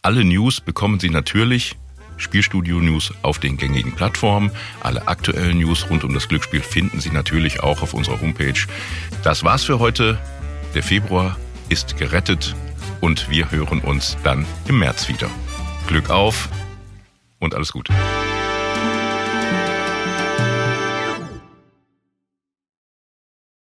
Alle 0.00 0.24
News 0.24 0.60
bekommen 0.60 1.00
Sie 1.00 1.10
natürlich 1.10 1.76
Spielstudio 2.16 2.80
News 2.80 3.12
auf 3.22 3.38
den 3.38 3.56
gängigen 3.56 3.92
Plattformen. 3.92 4.52
Alle 4.80 5.08
aktuellen 5.08 5.58
News 5.58 5.90
rund 5.90 6.04
um 6.04 6.14
das 6.14 6.28
Glücksspiel 6.28 6.60
finden 6.60 7.00
Sie 7.00 7.10
natürlich 7.10 7.60
auch 7.60 7.82
auf 7.82 7.92
unserer 7.92 8.20
Homepage. 8.20 8.66
Das 9.24 9.42
war's 9.42 9.64
für 9.64 9.80
heute. 9.80 10.18
Der 10.74 10.84
Februar 10.84 11.36
ist 11.68 11.96
gerettet 11.96 12.54
und 13.00 13.28
wir 13.30 13.50
hören 13.50 13.80
uns 13.80 14.16
dann 14.22 14.46
im 14.68 14.78
März 14.78 15.08
wieder. 15.08 15.28
Glück 15.88 16.10
auf 16.10 16.48
und 17.40 17.54
alles 17.54 17.72
Gute. 17.72 17.92